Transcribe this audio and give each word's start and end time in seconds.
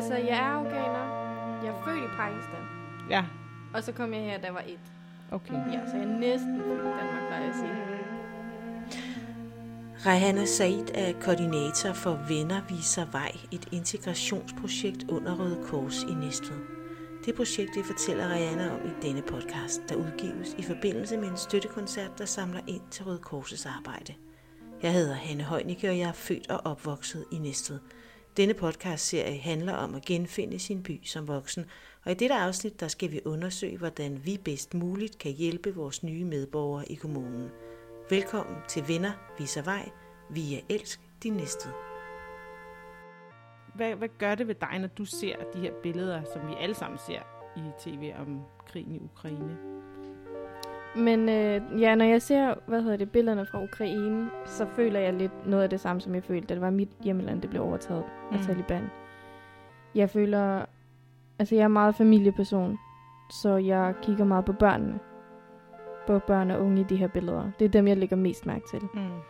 Altså, 0.00 0.14
jeg 0.14 0.38
er 0.38 0.50
afghaner. 0.58 1.04
Jeg 1.64 1.68
er 1.74 1.82
født 1.84 2.04
i 2.04 2.08
Pakistan. 2.16 2.64
Ja, 3.10 3.24
Og 3.74 3.82
så 3.84 3.92
kom 3.92 4.12
jeg 4.14 4.22
her, 4.22 4.38
da 4.38 4.46
jeg 4.46 4.54
var 4.54 4.64
et. 4.66 4.78
okay. 5.32 5.54
Ja, 5.54 5.80
så 5.90 5.96
jeg 5.96 6.04
er 6.04 6.18
næsten 6.18 6.56
født 6.60 6.80
i 6.80 6.84
Danmark, 6.98 7.26
plejer 7.28 7.40
jeg 7.42 7.50
at 7.50 7.56
sige. 7.56 7.72
Rehana 10.06 10.44
Said 10.44 10.88
er 10.94 11.12
koordinator 11.20 11.92
for 11.92 12.18
Venner 12.28 12.60
Viser 12.68 13.04
Vej, 13.12 13.32
et 13.52 13.68
integrationsprojekt 13.72 15.04
under 15.08 15.36
Røde 15.38 15.64
Kors 15.64 16.02
i 16.02 16.14
Næstved. 16.14 16.58
Det 17.24 17.34
projekt 17.34 17.70
det 17.74 17.84
fortæller 17.84 18.28
Rehana 18.28 18.74
om 18.74 18.80
i 18.86 19.06
denne 19.06 19.22
podcast, 19.22 19.80
der 19.88 19.94
udgives 19.94 20.54
i 20.58 20.62
forbindelse 20.62 21.16
med 21.16 21.28
en 21.28 21.36
støttekoncert, 21.36 22.18
der 22.18 22.24
samler 22.24 22.60
ind 22.66 22.82
til 22.90 23.04
Røde 23.04 23.20
Kors' 23.26 23.68
arbejde. 23.78 24.14
Jeg 24.82 24.92
hedder 24.92 25.14
Hanne 25.14 25.42
Højnicke, 25.42 25.88
og 25.88 25.98
jeg 25.98 26.08
er 26.08 26.12
født 26.12 26.50
og 26.50 26.60
opvokset 26.64 27.24
i 27.32 27.38
Næstved. 27.38 27.78
Denne 28.36 28.54
podcast-serie 28.54 29.38
handler 29.38 29.72
om 29.72 29.94
at 29.94 30.04
genfinde 30.04 30.58
sin 30.58 30.82
by 30.82 31.00
som 31.04 31.28
voksen, 31.28 31.64
og 32.04 32.12
i 32.12 32.14
dette 32.14 32.34
afsnit 32.34 32.80
der 32.80 32.88
skal 32.88 33.12
vi 33.12 33.20
undersøge, 33.24 33.78
hvordan 33.78 34.20
vi 34.24 34.40
bedst 34.44 34.74
muligt 34.74 35.18
kan 35.18 35.32
hjælpe 35.32 35.74
vores 35.74 36.02
nye 36.02 36.24
medborgere 36.24 36.92
i 36.92 36.94
kommunen. 36.94 37.50
Velkommen 38.10 38.56
til 38.68 38.88
Venner 38.88 39.12
Viser 39.38 39.62
Vej 39.62 39.88
via 40.30 40.60
Elsk 40.68 41.00
din 41.22 41.32
næste. 41.32 41.68
Hvad, 43.74 43.94
hvad 43.94 44.08
gør 44.18 44.34
det 44.34 44.48
ved 44.48 44.54
dig, 44.54 44.78
når 44.78 44.88
du 44.88 45.04
ser 45.04 45.36
de 45.54 45.60
her 45.60 45.72
billeder, 45.82 46.22
som 46.32 46.48
vi 46.48 46.54
alle 46.60 46.74
sammen 46.74 46.98
ser 47.06 47.20
i 47.56 47.60
tv 47.80 48.12
om 48.18 48.40
krigen 48.66 48.94
i 48.94 48.98
Ukraine? 48.98 49.58
Men 50.96 51.28
øh, 51.28 51.80
ja, 51.80 51.94
når 51.94 52.04
jeg 52.04 52.22
ser, 52.22 52.54
hvad 52.66 52.82
hedder 52.82 52.96
det, 52.96 53.10
billederne 53.10 53.46
fra 53.46 53.62
Ukraine, 53.62 54.30
så 54.46 54.66
føler 54.66 55.00
jeg 55.00 55.12
lidt 55.12 55.46
noget 55.46 55.62
af 55.62 55.70
det 55.70 55.80
samme, 55.80 56.00
som 56.00 56.14
jeg 56.14 56.24
følte, 56.24 56.46
da 56.46 56.54
det 56.54 56.60
var 56.60 56.70
mit 56.70 56.88
hjemland, 57.04 57.42
det 57.42 57.50
blev 57.50 57.62
overtaget 57.62 58.04
mm. 58.30 58.36
af. 58.36 58.42
Taliban. 58.42 58.90
Jeg 59.94 60.10
føler, 60.10 60.64
altså 61.38 61.54
jeg 61.54 61.64
er 61.64 61.68
meget 61.68 61.94
familieperson, 61.94 62.78
så 63.42 63.56
jeg 63.56 63.94
kigger 64.02 64.24
meget 64.24 64.44
på 64.44 64.52
børnene. 64.52 64.98
På 66.06 66.18
børn 66.18 66.50
og 66.50 66.60
unge 66.60 66.80
i 66.80 66.84
de 66.84 66.96
her 66.96 67.08
billeder. 67.08 67.50
Det 67.58 67.64
er 67.64 67.68
dem, 67.68 67.88
jeg 67.88 67.96
lægger 67.96 68.16
mest 68.16 68.46
mærke 68.46 68.64
til. 68.70 68.80
Mm. 68.94 69.20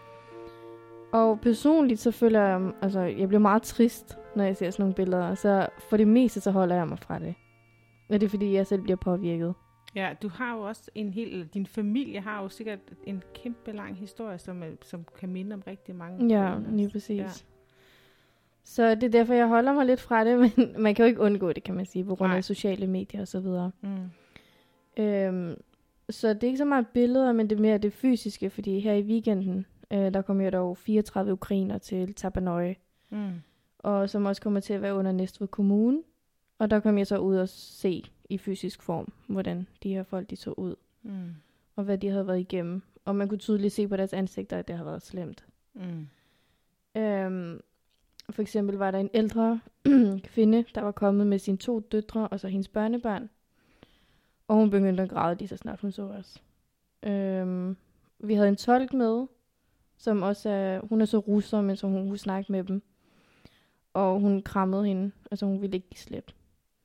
Og 1.12 1.40
personligt 1.40 2.00
så 2.00 2.10
føler 2.10 2.40
jeg, 2.40 2.72
altså 2.82 3.00
jeg 3.00 3.28
bliver 3.28 3.40
meget 3.40 3.62
trist, 3.62 4.18
når 4.36 4.44
jeg 4.44 4.56
ser 4.56 4.70
sådan 4.70 4.82
nogle 4.82 4.94
billeder. 4.94 5.34
Så 5.34 5.66
for 5.90 5.96
det 5.96 6.08
meste, 6.08 6.40
så 6.40 6.50
holder 6.50 6.76
jeg 6.76 6.88
mig 6.88 6.98
fra 6.98 7.18
det. 7.18 7.34
Og 8.08 8.20
det 8.20 8.22
er 8.22 8.30
fordi, 8.30 8.54
jeg 8.54 8.66
selv 8.66 8.82
bliver 8.82 8.96
påvirket. 8.96 9.54
Ja, 9.94 10.14
du 10.22 10.28
har 10.28 10.54
jo 10.56 10.62
også 10.62 10.90
en 10.94 11.10
hel, 11.12 11.46
din 11.54 11.66
familie 11.66 12.20
har 12.20 12.42
jo 12.42 12.48
sikkert 12.48 12.78
en 13.06 13.22
kæmpe 13.34 13.72
lang 13.72 13.96
historie, 13.96 14.38
som, 14.38 14.62
er- 14.62 14.66
som 14.82 15.04
kan 15.18 15.28
minde 15.28 15.54
om 15.54 15.62
rigtig 15.66 15.94
mange. 15.94 16.40
Ja, 16.40 16.54
lige 16.70 16.88
præcis. 16.90 17.18
Ja. 17.18 17.22
Ja. 17.22 17.28
Så 18.64 18.94
det 18.94 19.02
er 19.02 19.08
derfor, 19.08 19.34
jeg 19.34 19.46
holder 19.48 19.72
mig 19.72 19.86
lidt 19.86 20.00
fra 20.00 20.24
det, 20.24 20.38
men 20.58 20.82
man 20.82 20.94
kan 20.94 21.04
jo 21.04 21.08
ikke 21.08 21.20
undgå 21.20 21.52
det, 21.52 21.62
kan 21.62 21.74
man 21.74 21.86
sige, 21.86 22.04
på 22.04 22.14
grund 22.14 22.28
Nej. 22.30 22.36
af 22.36 22.44
sociale 22.44 22.86
medier 22.86 23.20
og 23.20 23.28
så 23.28 23.40
videre. 23.40 23.70
Mm. 23.80 24.10
Øhm, 25.02 25.54
så 26.10 26.28
det 26.34 26.42
er 26.42 26.46
ikke 26.46 26.58
så 26.58 26.64
meget 26.64 26.86
billeder, 26.88 27.32
men 27.32 27.50
det 27.50 27.56
er 27.56 27.62
mere 27.62 27.78
det 27.78 27.92
fysiske, 27.92 28.50
fordi 28.50 28.80
her 28.80 28.92
i 28.92 29.02
weekenden, 29.02 29.66
øh, 29.90 30.14
der 30.14 30.22
kommer 30.22 30.44
jo 30.44 30.50
dog 30.50 30.76
34 30.78 31.32
ukrainer 31.32 31.78
til 31.78 32.14
Tabanøje, 32.14 32.76
Mm. 33.12 33.30
og 33.78 34.10
som 34.10 34.24
også 34.26 34.42
kommer 34.42 34.60
til 34.60 34.72
at 34.74 34.82
være 34.82 34.94
under 34.94 35.12
Næstved 35.12 35.48
Kommune. 35.48 36.02
Og 36.58 36.70
der 36.70 36.80
kom 36.80 36.98
jeg 36.98 37.06
så 37.06 37.18
ud 37.18 37.36
og 37.36 37.48
se 37.48 38.04
i 38.30 38.38
fysisk 38.38 38.82
form, 38.82 39.12
hvordan 39.26 39.66
de 39.82 39.88
her 39.94 40.02
folk 40.02 40.30
de 40.30 40.36
så 40.36 40.50
ud, 40.50 40.74
Mm. 41.02 41.34
og 41.76 41.84
hvad 41.84 41.98
de 41.98 42.08
havde 42.08 42.26
været 42.26 42.40
igennem. 42.40 42.82
Og 43.04 43.16
man 43.16 43.28
kunne 43.28 43.38
tydeligt 43.38 43.72
se 43.72 43.88
på 43.88 43.96
deres 43.96 44.12
ansigter, 44.12 44.58
at 44.58 44.68
det 44.68 44.76
har 44.76 44.84
været 44.84 45.02
slemt. 45.02 45.44
Mm. 45.74 46.06
Øhm, 47.00 47.60
for 48.30 48.42
eksempel 48.42 48.76
var 48.76 48.90
der 48.90 48.98
en 48.98 49.10
ældre 49.14 49.60
kvinde, 50.34 50.64
der 50.74 50.80
var 50.80 50.92
kommet 50.92 51.26
med 51.26 51.38
sine 51.38 51.56
to 51.56 51.80
døtre 51.80 52.28
og 52.28 52.40
så 52.40 52.48
hendes 52.48 52.68
børnebørn. 52.68 53.30
Og 54.48 54.56
hun 54.56 54.70
begyndte 54.70 55.02
at 55.02 55.10
græde 55.10 55.38
lige 55.38 55.48
så 55.48 55.56
snart 55.56 55.80
hun 55.80 55.92
så 55.92 56.02
os. 56.02 56.42
Øhm, 57.02 57.76
vi 58.18 58.34
havde 58.34 58.48
en 58.48 58.56
tolk 58.56 58.92
med, 58.92 59.26
som 59.98 60.22
også 60.22 60.48
er, 60.50 60.80
hun 60.80 61.00
er 61.00 61.04
så 61.04 61.18
russer, 61.18 61.60
men 61.60 61.76
så 61.76 61.86
hun 61.86 62.08
kunne 62.08 62.18
snakke 62.18 62.52
med 62.52 62.64
dem. 62.64 62.82
Og 63.94 64.20
hun 64.20 64.42
krammede 64.42 64.86
hende, 64.86 65.10
altså 65.30 65.46
hun 65.46 65.62
ville 65.62 65.76
ikke 65.76 65.88
give 65.88 65.98
slip. 65.98 66.32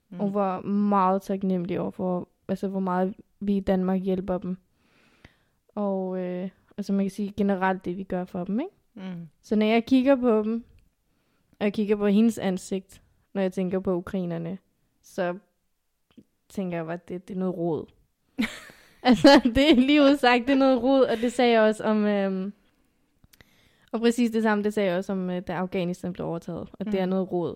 Mm. 0.10 0.16
Mm. 0.16 0.20
Hun 0.24 0.34
var 0.34 0.62
meget 0.62 1.22
taknemmelig 1.22 1.80
over 1.80 1.92
for, 1.92 2.30
altså 2.48 2.68
hvor 2.68 2.80
meget 2.80 3.14
vi 3.40 3.58
i 3.58 3.60
Danmark 3.60 4.02
hjælper 4.02 4.38
dem. 4.38 4.58
Og 5.76 6.20
øh, 6.20 6.50
altså 6.78 6.94
man 6.94 7.06
kan 7.06 7.12
sige 7.12 7.34
generelt 7.38 7.86
det, 7.86 7.98
vi 7.98 8.04
gør 8.04 8.26
for 8.26 8.44
dem, 8.44 8.60
ikke? 8.60 8.72
Mm. 8.94 9.28
Så 9.42 9.56
når 9.56 9.66
jeg 9.66 9.86
kigger 9.86 10.16
på 10.16 10.44
dem, 10.44 10.64
og 11.60 11.64
jeg 11.66 11.74
kigger 11.74 11.96
på 11.96 12.08
hendes 12.08 12.38
ansigt, 12.38 13.02
når 13.34 13.42
jeg 13.42 13.54
tænker 13.54 13.80
på 13.80 13.94
ukrainerne, 13.96 14.58
så 15.02 15.38
tænker 16.50 16.78
jeg, 16.78 16.90
at 16.90 17.08
det, 17.10 17.28
det 17.28 17.34
er 17.36 17.40
noget 17.40 17.58
råd. 17.58 17.86
altså, 19.04 19.42
det 19.56 19.70
er 19.72 19.76
lige 19.76 20.02
udsagt, 20.02 20.48
det 20.48 20.54
er 20.54 20.58
noget 20.58 20.84
råd, 20.84 21.04
og 21.04 21.18
det 21.18 21.34
sagde 21.34 21.52
jeg 21.52 21.62
også 21.62 21.84
om... 21.84 22.06
Øhm, 22.06 22.54
og 23.92 24.00
præcis 24.02 24.32
det 24.32 24.44
samme, 24.44 24.64
det 24.64 24.74
sagde 24.74 24.90
jeg 24.90 24.98
også 24.98 25.12
om, 25.14 25.30
øh, 25.30 25.42
da 25.48 25.54
Afghanistan 25.54 26.14
blev 26.14 26.28
overtaget, 26.28 26.70
og 26.74 26.86
det 26.86 27.00
er 27.00 27.06
Mm. 27.06 27.10
noget 27.10 27.32
råd. 27.32 27.56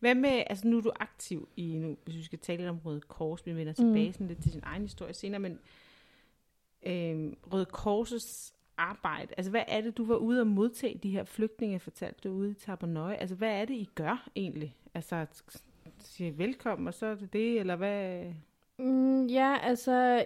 Hvad 0.00 0.14
med, 0.14 0.42
altså 0.46 0.68
nu 0.68 0.76
er 0.76 0.80
du 0.80 0.92
aktiv 1.00 1.48
i, 1.56 1.76
nu, 1.78 1.96
hvis 2.04 2.16
vi 2.16 2.22
skal 2.22 2.38
tale 2.38 2.56
lidt 2.56 2.70
om 2.70 2.78
Røde 2.84 3.00
Kors, 3.00 3.46
vi 3.46 3.56
vender 3.56 3.72
tilbage 3.72 4.12
sådan 4.12 4.26
lidt 4.26 4.42
til 4.42 4.52
sin 4.52 4.62
egen 4.64 4.82
historie 4.82 5.14
senere, 5.14 5.40
men 5.40 5.58
øh, 6.86 7.32
Røde 7.52 7.66
Kors' 7.76 8.52
arbejde, 8.76 9.34
altså 9.36 9.50
hvad 9.50 9.64
er 9.68 9.80
det, 9.80 9.96
du 9.96 10.04
var 10.04 10.16
ude 10.16 10.40
og 10.40 10.46
modtage 10.46 10.98
de 11.02 11.10
her 11.10 11.24
flygtninge, 11.24 11.80
fortalte 11.80 12.28
du 12.28 12.34
ude 12.34 12.50
i 12.50 12.54
Tabernøje, 12.54 13.16
altså 13.16 13.34
hvad 13.36 13.60
er 13.60 13.64
det, 13.64 13.74
I 13.74 13.88
gør 13.94 14.28
egentlig? 14.36 14.76
Altså, 14.94 15.16
at 15.16 15.42
sige 15.98 16.38
velkommen, 16.38 16.88
og 16.88 16.94
så 16.94 17.06
er 17.06 17.14
det 17.14 17.32
det, 17.32 17.60
eller 17.60 17.76
hvad? 17.76 18.24
Mm, 18.78 19.26
ja, 19.26 19.58
altså 19.62 20.24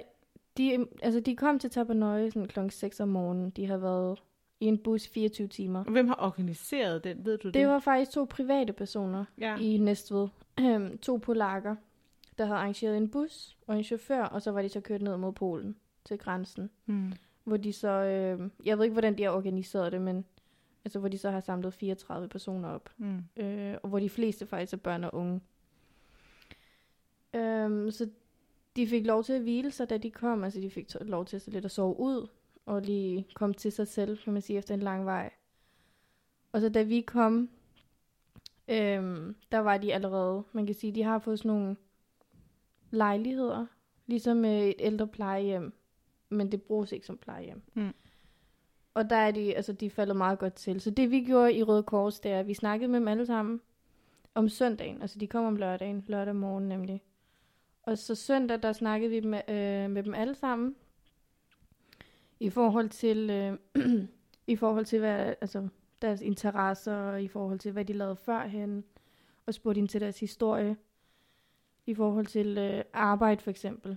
de, 0.56 0.87
altså, 1.03 1.20
de 1.20 1.37
kom 1.37 1.59
til 1.59 1.70
Tabanøje 1.70 2.31
sådan 2.31 2.49
klokken 2.49 2.70
6 2.70 3.00
om 3.00 3.09
morgenen. 3.09 3.50
De 3.50 3.66
har 3.66 3.76
været 3.76 4.22
i 4.60 4.66
en 4.66 4.78
bus 4.78 5.08
24 5.08 5.48
timer. 5.48 5.84
Og 5.84 5.92
hvem 5.92 6.08
har 6.08 6.16
organiseret 6.20 7.04
den, 7.04 7.24
ved 7.24 7.38
du 7.38 7.48
det? 7.48 7.54
Det 7.54 7.69
var 7.69 7.78
faktisk 7.78 8.10
to 8.10 8.24
private 8.24 8.72
personer, 8.72 9.24
ja. 9.38 9.56
i 9.56 9.78
Næstved. 9.78 10.28
Øhm, 10.60 10.98
to 10.98 11.16
polakker, 11.16 11.76
der 12.38 12.44
havde 12.44 12.58
arrangeret 12.58 12.96
en 12.96 13.08
bus 13.08 13.56
og 13.66 13.76
en 13.76 13.84
chauffør, 13.84 14.22
og 14.22 14.42
så 14.42 14.50
var 14.50 14.62
de 14.62 14.69
så 14.69 14.80
kørt 14.80 15.02
ned 15.02 15.16
mod 15.16 15.32
Polen 15.32 15.76
til 16.04 16.19
grænsen. 16.19 16.70
Mm. 16.86 17.12
Hvor 17.44 17.56
de 17.56 17.72
så, 17.72 17.88
øh, 17.88 18.50
jeg 18.64 18.78
ved 18.78 18.84
ikke, 18.84 18.92
hvordan 18.92 19.19
de 19.19 19.22
har 19.22 19.30
organiseret 19.30 19.92
det, 19.92 20.00
men 20.00 20.24
altså, 20.84 20.98
hvor 20.98 21.08
de 21.08 21.19
så 21.19 21.30
har 21.30 21.40
samlet 21.40 21.75
34 21.75 22.28
personer 22.28 22.69
op. 22.69 22.90
Mm. 22.98 23.22
Øh, 23.36 23.76
og 23.82 23.88
hvor 23.88 23.98
de 23.98 24.10
fleste 24.10 24.46
faktisk 24.46 24.72
er 24.72 24.76
børn 24.76 25.04
og 25.04 25.14
unge. 25.14 25.40
Øhm, 27.34 27.90
så 27.90 28.08
de 28.76 28.86
fik 28.86 29.06
lov 29.06 29.25
til 29.25 29.32
at 29.32 29.40
hvile 29.40 29.70
sig, 29.70 29.90
da 29.90 29.98
de 29.98 30.10
kom. 30.10 30.44
Altså, 30.44 30.60
de 30.60 30.70
fik 30.70 30.88
lov 31.00 31.25
til 31.25 31.40
så 31.40 31.50
lidt 31.50 31.64
at 31.64 31.70
sove 31.70 32.00
ud, 32.00 32.28
og 32.68 32.82
lige 32.82 33.26
komme 33.34 33.54
til 33.54 33.72
sig 33.72 33.88
selv, 33.88 34.18
kan 34.18 34.32
man 34.32 34.42
sige, 34.42 34.58
efter 34.58 34.74
en 34.74 34.80
lang 34.80 35.06
vej. 35.06 35.30
Og 36.52 36.60
så 36.60 36.68
da 36.68 36.82
vi 36.82 37.00
kom, 37.00 37.50
øhm, 38.68 39.36
der 39.52 39.58
var 39.58 39.78
de 39.78 39.94
allerede, 39.94 40.42
man 40.52 40.66
kan 40.66 40.74
sige, 40.74 40.94
de 40.94 41.02
har 41.02 41.18
fået 41.18 41.38
sådan 41.38 41.48
nogle 41.48 41.76
lejligheder, 42.90 43.66
ligesom 44.06 44.44
øh, 44.44 44.62
et 44.62 44.74
ældre 44.78 45.06
plejehjem, 45.06 45.72
men 46.28 46.52
det 46.52 46.62
bruges 46.62 46.92
ikke 46.92 47.06
som 47.06 47.18
plejehjem. 47.18 47.62
Mm. 47.74 47.94
Og 48.94 49.10
der 49.10 49.16
er 49.16 49.30
de, 49.30 49.56
altså 49.56 49.72
de 49.72 49.90
faldet 49.90 50.16
meget 50.16 50.38
godt 50.38 50.54
til. 50.54 50.80
Så 50.80 50.90
det 50.90 51.10
vi 51.10 51.24
gjorde 51.24 51.54
i 51.54 51.62
Røde 51.62 51.82
Kors, 51.82 52.20
det 52.20 52.30
er, 52.30 52.40
at 52.40 52.48
vi 52.48 52.54
snakkede 52.54 52.88
med 52.88 53.00
dem 53.00 53.08
alle 53.08 53.26
sammen 53.26 53.60
om 54.34 54.48
søndagen. 54.48 55.02
Altså 55.02 55.18
de 55.18 55.26
kom 55.26 55.44
om 55.44 55.56
lørdagen, 55.56 56.04
lørdag 56.06 56.36
morgen 56.36 56.68
nemlig. 56.68 57.02
Og 57.82 57.98
så 57.98 58.14
søndag, 58.14 58.62
der 58.62 58.72
snakkede 58.72 59.10
vi 59.10 59.20
med, 59.20 59.40
øh, 59.48 59.90
med 59.90 60.02
dem 60.02 60.14
alle 60.14 60.34
sammen. 60.34 60.76
I 62.41 62.50
forhold 62.50 62.88
til, 62.88 63.31
øh, 63.31 63.59
i 64.47 64.56
forhold 64.56 64.84
til 64.84 64.99
hvad, 64.99 65.34
altså, 65.41 65.69
deres 66.02 66.20
interesser, 66.20 66.96
og 66.96 67.23
i 67.23 67.29
forhold 67.29 67.58
til, 67.58 67.73
hvad 67.73 67.85
de 67.85 67.93
lavede 67.93 68.17
førhen. 68.17 68.85
Og 69.46 69.55
spurgte 69.55 69.79
ind 69.79 69.88
til 69.88 70.00
deres 70.00 70.20
historie. 70.20 70.76
I 71.87 71.94
forhold 71.94 72.26
til 72.26 72.58
øh, 72.58 72.85
arbejde 72.93 73.43
for 73.43 73.50
eksempel. 73.50 73.96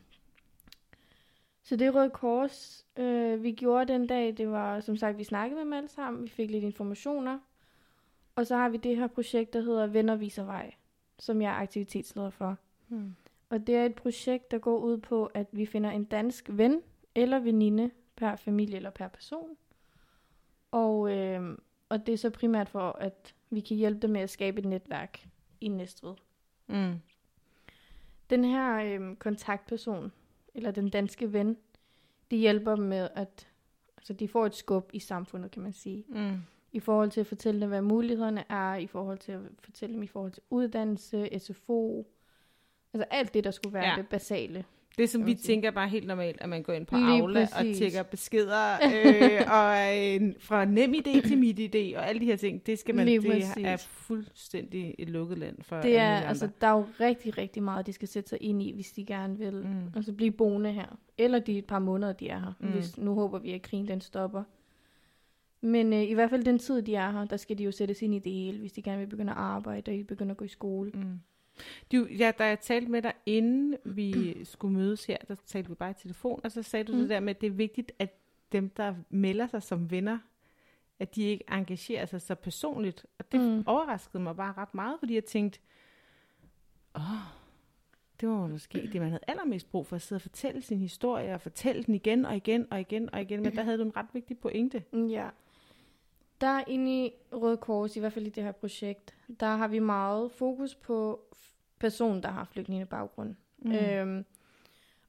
Så 1.63 1.75
det 1.75 1.95
Røde 1.95 2.09
Kors, 2.09 2.85
øh, 2.97 3.43
vi 3.43 3.51
gjorde 3.51 3.93
den 3.93 4.07
dag. 4.07 4.37
Det 4.37 4.51
var, 4.51 4.79
som 4.79 4.97
sagt, 4.97 5.17
vi 5.17 5.23
snakkede 5.23 5.55
med 5.55 5.65
dem 5.65 5.73
alle 5.73 5.89
sammen. 5.89 6.23
Vi 6.23 6.29
fik 6.29 6.51
lidt 6.51 6.63
informationer. 6.63 7.39
Og 8.35 8.47
så 8.47 8.55
har 8.55 8.69
vi 8.69 8.77
det 8.77 8.97
her 8.97 9.07
projekt, 9.07 9.53
der 9.53 9.61
hedder 9.61 9.87
Venner 9.87 10.15
Viser 10.15 10.43
Vej, 10.43 10.73
som 11.19 11.41
jeg 11.41 11.49
er 11.49 11.55
aktivitetsleder 11.55 12.29
for. 12.29 12.57
Hmm. 12.87 13.15
Og 13.51 13.67
det 13.67 13.75
er 13.75 13.85
et 13.85 13.95
projekt, 13.95 14.51
der 14.51 14.57
går 14.57 14.77
ud 14.77 14.97
på, 14.97 15.25
at 15.25 15.47
vi 15.51 15.65
finder 15.65 15.89
en 15.89 16.03
dansk 16.03 16.49
ven 16.51 16.81
eller 17.15 17.39
veninde 17.39 17.91
per 18.15 18.35
familie 18.35 18.75
eller 18.75 18.89
per 18.89 19.07
person. 19.07 19.57
Og, 20.71 21.17
øh, 21.17 21.57
og 21.89 22.05
det 22.05 22.13
er 22.13 22.17
så 22.17 22.29
primært 22.29 22.69
for, 22.69 22.91
at 22.91 23.35
vi 23.49 23.59
kan 23.59 23.77
hjælpe 23.77 23.99
dem 23.99 24.09
med 24.09 24.21
at 24.21 24.29
skabe 24.29 24.59
et 24.59 24.65
netværk 24.65 25.27
i 25.61 25.67
Næstved. 25.67 26.13
Mm. 26.67 26.93
Den 28.29 28.45
her 28.45 28.75
øh, 28.75 29.15
kontaktperson, 29.15 30.11
eller 30.53 30.71
den 30.71 30.89
danske 30.89 31.33
ven, 31.33 31.57
de 32.31 32.37
hjælper 32.37 32.75
dem 32.75 32.85
med, 32.85 33.09
at 33.15 33.47
altså, 33.97 34.13
de 34.13 34.27
får 34.27 34.45
et 34.45 34.55
skub 34.55 34.89
i 34.93 34.99
samfundet, 34.99 35.51
kan 35.51 35.61
man 35.61 35.73
sige. 35.73 36.05
Mm. 36.07 36.37
i 36.71 36.79
forhold 36.79 37.11
til 37.11 37.19
at 37.19 37.27
fortælle 37.27 37.61
dem, 37.61 37.69
hvad 37.69 37.81
mulighederne 37.81 38.43
er, 38.49 38.75
i 38.75 38.87
forhold 38.87 39.17
til 39.17 39.31
at 39.31 39.41
fortælle 39.59 39.93
dem 39.93 40.03
i 40.03 40.07
forhold 40.07 40.31
til 40.31 40.43
uddannelse, 40.49 41.39
SFO, 41.39 42.07
altså 42.93 43.05
alt 43.11 43.33
det, 43.33 43.43
der 43.43 43.51
skulle 43.51 43.73
være 43.73 43.85
Ja. 43.89 43.95
det 43.97 44.07
basale. 44.07 44.65
Det, 44.97 45.09
som 45.09 45.25
vi 45.25 45.31
sige. 45.37 45.53
tænker 45.53 45.71
bare 45.71 45.89
helt 45.89 46.07
normalt, 46.07 46.41
at 46.41 46.49
man 46.49 46.63
går 46.63 46.73
ind 46.73 46.85
på 46.85 46.95
Lige 46.97 47.21
Aula 47.21 47.41
og 47.41 47.47
præcis. 47.57 47.77
tjekker 47.77 48.03
beskeder, 48.03 48.73
øh, 48.93 49.41
og 49.51 49.97
øh, 49.99 50.33
fra 50.39 50.65
nem 50.65 50.93
idé 50.93 51.27
til 51.27 51.37
mit 51.37 51.59
idé, 51.59 51.97
og 51.97 52.09
alle 52.09 52.19
de 52.21 52.25
her 52.25 52.35
ting, 52.35 52.65
det 52.65 52.79
skal 52.79 52.95
man, 52.95 53.05
Lige 53.05 53.21
det 53.21 53.31
præcis. 53.31 53.63
er 53.65 53.77
fuldstændig 53.77 54.95
et 54.99 55.09
lukket 55.09 55.37
land 55.37 55.57
for 55.61 55.75
Det 55.81 55.97
er, 55.97 56.15
altså, 56.15 56.49
der 56.61 56.67
er 56.67 56.71
jo 56.77 56.85
rigtig, 56.99 57.37
rigtig 57.37 57.63
meget, 57.63 57.85
de 57.87 57.93
skal 57.93 58.07
sætte 58.07 58.29
sig 58.29 58.37
ind 58.41 58.61
i, 58.63 58.71
hvis 58.73 58.91
de 58.91 59.05
gerne 59.05 59.37
vil 59.37 59.53
Mm. 59.65 59.91
altså 59.95 60.13
blive 60.13 60.31
boende 60.31 60.71
her. 60.71 60.97
Eller 61.17 61.39
de 61.39 61.57
et 61.57 61.65
par 61.65 61.79
måneder, 61.79 62.13
de 62.13 62.29
er 62.29 62.39
her. 62.39 62.53
Mm. 62.59 62.67
Hvis, 62.67 62.97
nu 62.97 63.13
håber 63.13 63.39
vi, 63.39 63.51
at 63.51 63.61
krigen 63.61 63.87
den 63.87 64.01
stopper. 64.01 64.43
Men 65.61 65.93
øh, 65.93 66.01
i 66.03 66.13
hvert 66.13 66.29
fald 66.29 66.43
den 66.43 66.59
tid, 66.59 66.81
de 66.81 66.95
er 66.95 67.11
her, 67.11 67.25
der 67.25 67.37
skal 67.37 67.57
de 67.57 67.63
jo 67.63 67.71
sættes 67.71 68.01
ind 68.01 68.13
i 68.15 68.19
det 68.19 68.31
hele, 68.31 68.59
hvis 68.59 68.71
de 68.73 68.81
gerne 68.81 68.99
vil 68.99 69.07
begynde 69.07 69.31
at 69.31 69.37
arbejde, 69.37 69.91
og 69.91 69.95
de 69.97 70.03
begynder 70.03 70.31
at 70.31 70.37
gå 70.37 70.45
i 70.45 70.47
skole. 70.47 70.91
Mm. 70.93 71.19
Du, 71.91 72.05
ja, 72.05 72.31
da 72.39 72.45
jeg 72.45 72.59
talte 72.59 72.91
med 72.91 73.01
dig, 73.01 73.13
inden 73.25 73.77
vi 73.83 74.33
skulle 74.45 74.73
mødes 74.73 75.05
her, 75.05 75.17
der 75.27 75.35
talte 75.45 75.69
vi 75.69 75.75
bare 75.75 75.91
i 75.91 75.93
telefon, 75.93 76.41
og 76.43 76.51
så 76.51 76.63
sagde 76.63 76.83
du 76.83 76.93
mm. 76.93 76.99
Det 76.99 77.09
der 77.09 77.19
med, 77.19 77.35
at 77.35 77.41
det 77.41 77.47
er 77.47 77.51
vigtigt, 77.51 77.91
at 77.99 78.17
dem, 78.51 78.69
der 78.69 78.95
melder 79.09 79.47
sig 79.47 79.63
som 79.63 79.91
venner, 79.91 80.19
at 80.99 81.15
de 81.15 81.23
ikke 81.23 81.43
engagerer 81.51 82.05
sig 82.05 82.21
så 82.21 82.35
personligt. 82.35 83.05
Og 83.19 83.31
det 83.31 83.41
mm. 83.41 83.63
Overraskede 83.65 84.23
mig 84.23 84.35
bare 84.35 84.53
ret 84.57 84.75
meget, 84.75 84.99
fordi 84.99 85.15
jeg 85.15 85.25
tænkte, 85.25 85.59
åh, 86.95 87.01
det 88.21 88.29
var 88.29 88.47
måske 88.47 88.89
det, 88.93 89.01
man 89.01 89.09
havde 89.09 89.23
allermest 89.27 89.71
brug 89.71 89.87
for, 89.87 89.95
at 89.95 90.01
sidde 90.01 90.17
og 90.17 90.21
fortælle 90.21 90.61
sin 90.61 90.79
historie, 90.79 91.33
og 91.33 91.41
fortælle 91.41 91.83
den 91.83 91.95
igen 91.95 92.25
og 92.25 92.35
igen 92.35 92.67
og 92.71 92.79
igen 92.79 93.13
og 93.13 93.21
igen, 93.21 93.41
men 93.43 93.55
der 93.55 93.63
havde 93.63 93.77
du 93.77 93.83
en 93.83 93.95
ret 93.95 94.05
vigtig 94.13 94.37
pointe. 94.37 94.83
Ja. 94.93 95.29
Der 96.41 96.63
inde 96.67 97.05
i 97.05 97.11
Røde 97.31 97.57
Kors, 97.57 97.95
i 97.95 97.99
hvert 97.99 98.13
fald 98.13 98.27
i 98.27 98.29
det 98.29 98.43
her 98.43 98.51
projekt, 98.51 99.15
der 99.39 99.55
har 99.55 99.67
vi 99.67 99.79
meget 99.79 100.31
fokus 100.31 100.75
på 100.75 101.21
personen, 101.81 102.23
der 102.23 102.29
har 102.29 102.45
flygtningebaggrund. 102.45 103.35
Mm. 103.57 103.71
Øhm, 103.71 104.25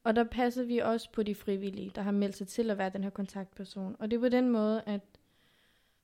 og 0.05 0.17
der 0.17 0.25
passer 0.25 0.63
vi 0.65 0.79
også 0.79 1.11
på 1.13 1.23
de 1.23 1.35
frivillige, 1.35 1.93
der 1.95 2.03
har 2.03 2.11
meldt 2.11 2.37
sig 2.37 2.49
til 2.49 2.71
at 2.71 2.79
være 2.79 2.91
den 2.91 3.03
her 3.03 3.11
kontaktperson. 3.11 3.97
Og 3.99 4.11
det 4.11 4.17
er 4.17 4.21
på 4.21 4.29
den 4.29 4.49
måde, 4.49 4.83
at 4.87 5.01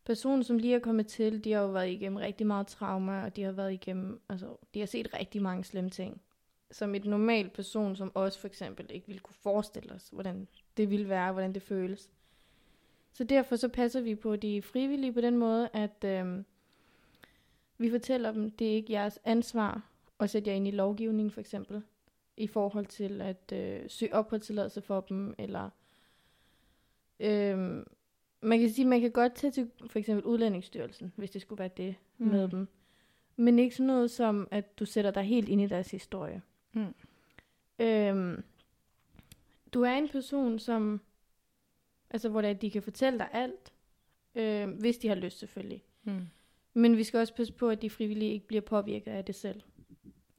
personen, 0.05 0.45
som 0.45 0.59
lige 0.59 0.75
er 0.75 0.79
kommet 0.79 1.07
til, 1.07 1.45
de 1.45 1.53
har 1.53 1.61
jo 1.61 1.69
været 1.69 1.91
igennem 1.91 2.17
rigtig 2.17 2.47
meget 2.47 2.67
trauma, 2.67 3.25
og 3.25 3.37
de 3.37 3.43
har 3.43 3.53
været 3.53 3.73
igennem, 3.73 4.21
altså, 4.29 4.57
de 4.75 4.79
har 4.79 4.87
set 4.87 5.15
rigtig 5.15 5.43
mange 5.43 5.65
slemme 5.65 5.91
ting. 5.91 6.21
Som 6.71 6.95
et 6.95 7.05
normal 7.05 7.49
person, 7.49 7.97
som 7.97 8.13
os 8.15 8.39
for 8.39 8.47
eksempel 8.47 8.87
ikke 8.91 9.07
ville 9.07 9.21
kunne 9.21 9.37
forestille 9.43 9.93
os, 9.93 10.09
hvordan 10.13 10.49
det 10.77 10.91
ville 10.91 11.09
være, 11.09 11.33
hvordan 11.33 11.53
det 11.55 11.63
føles. 11.63 12.11
Så 13.13 13.25
derfor 13.25 13.57
så 13.57 13.69
passer 13.69 14.01
vi 14.01 14.15
på 14.15 14.37
de 14.37 14.63
frivillige 14.63 15.13
på 15.13 15.21
den 15.21 15.37
måde, 15.37 15.69
at 15.73 16.05
øhm, 16.05 16.45
vi 17.79 17.91
fortæller 17.91 18.33
dem, 18.33 18.51
det 18.51 18.71
er 18.71 18.75
ikke 18.75 18.93
jeres 18.93 19.19
ansvar 19.25 19.83
at 20.21 20.31
sætte 20.31 20.51
jer 20.51 20.57
ind 20.57 20.69
i 20.69 20.71
lovgivningen 20.71 21.31
for 21.31 21.41
eksempel, 21.41 21.83
i 22.37 22.47
forhold 22.47 22.87
til 22.87 23.21
at 23.21 23.53
øh, 23.53 23.81
søge 23.91 24.15
opholdstilladelse 24.15 24.83
for 24.83 25.01
dem, 25.01 25.35
eller 25.39 25.71
øhm, 27.21 27.87
man 28.41 28.61
kan 28.61 28.71
sige, 28.71 28.85
man 28.85 29.01
kan 29.01 29.11
godt 29.11 29.35
tage 29.35 29.51
til 29.51 29.71
for 29.87 29.99
eksempel 29.99 30.25
Udlændingsstyrelsen, 30.25 31.13
hvis 31.17 31.31
det 31.31 31.43
skulle 31.43 31.59
være 31.59 31.71
det 31.77 31.95
Mm. 32.21 32.27
med 32.27 32.49
dem. 32.49 32.69
Men 33.37 33.59
ikke 33.59 33.75
sådan 33.77 33.87
noget 33.87 34.11
som, 34.11 34.49
at 34.51 34.79
du 34.79 34.85
sætter 34.85 35.11
dig 35.11 35.23
helt 35.23 35.49
ind 35.49 35.61
i 35.61 35.67
deres 35.67 35.91
historie. 35.91 36.43
Mm. 36.73 36.95
Øhm, 37.79 38.43
du 39.73 39.83
er 39.83 39.91
en 39.93 40.09
person, 40.09 40.59
som, 40.59 41.01
altså 42.11 42.29
hvor 42.29 42.41
det 42.43 42.51
er, 42.51 42.55
de 42.55 42.71
kan 42.71 42.83
fortælle 42.83 43.19
dig 43.19 43.29
alt, 43.33 43.73
øh, 44.35 44.69
hvis 44.69 44.99
de 44.99 45.09
har 45.09 45.15
lyst 45.15 45.39
selvfølgelig. 45.39 45.85
Mm. 46.05 46.27
Men 46.75 46.97
vi 46.97 47.05
skal 47.05 47.21
også 47.21 47.35
passe 47.35 47.53
på, 47.53 47.69
at 47.69 47.83
de 47.83 47.91
frivillige 47.91 48.33
ikke 48.33 48.47
bliver 48.47 48.61
påvirket 48.61 49.11
af 49.11 49.25
det 49.25 49.35
selv. 49.35 49.63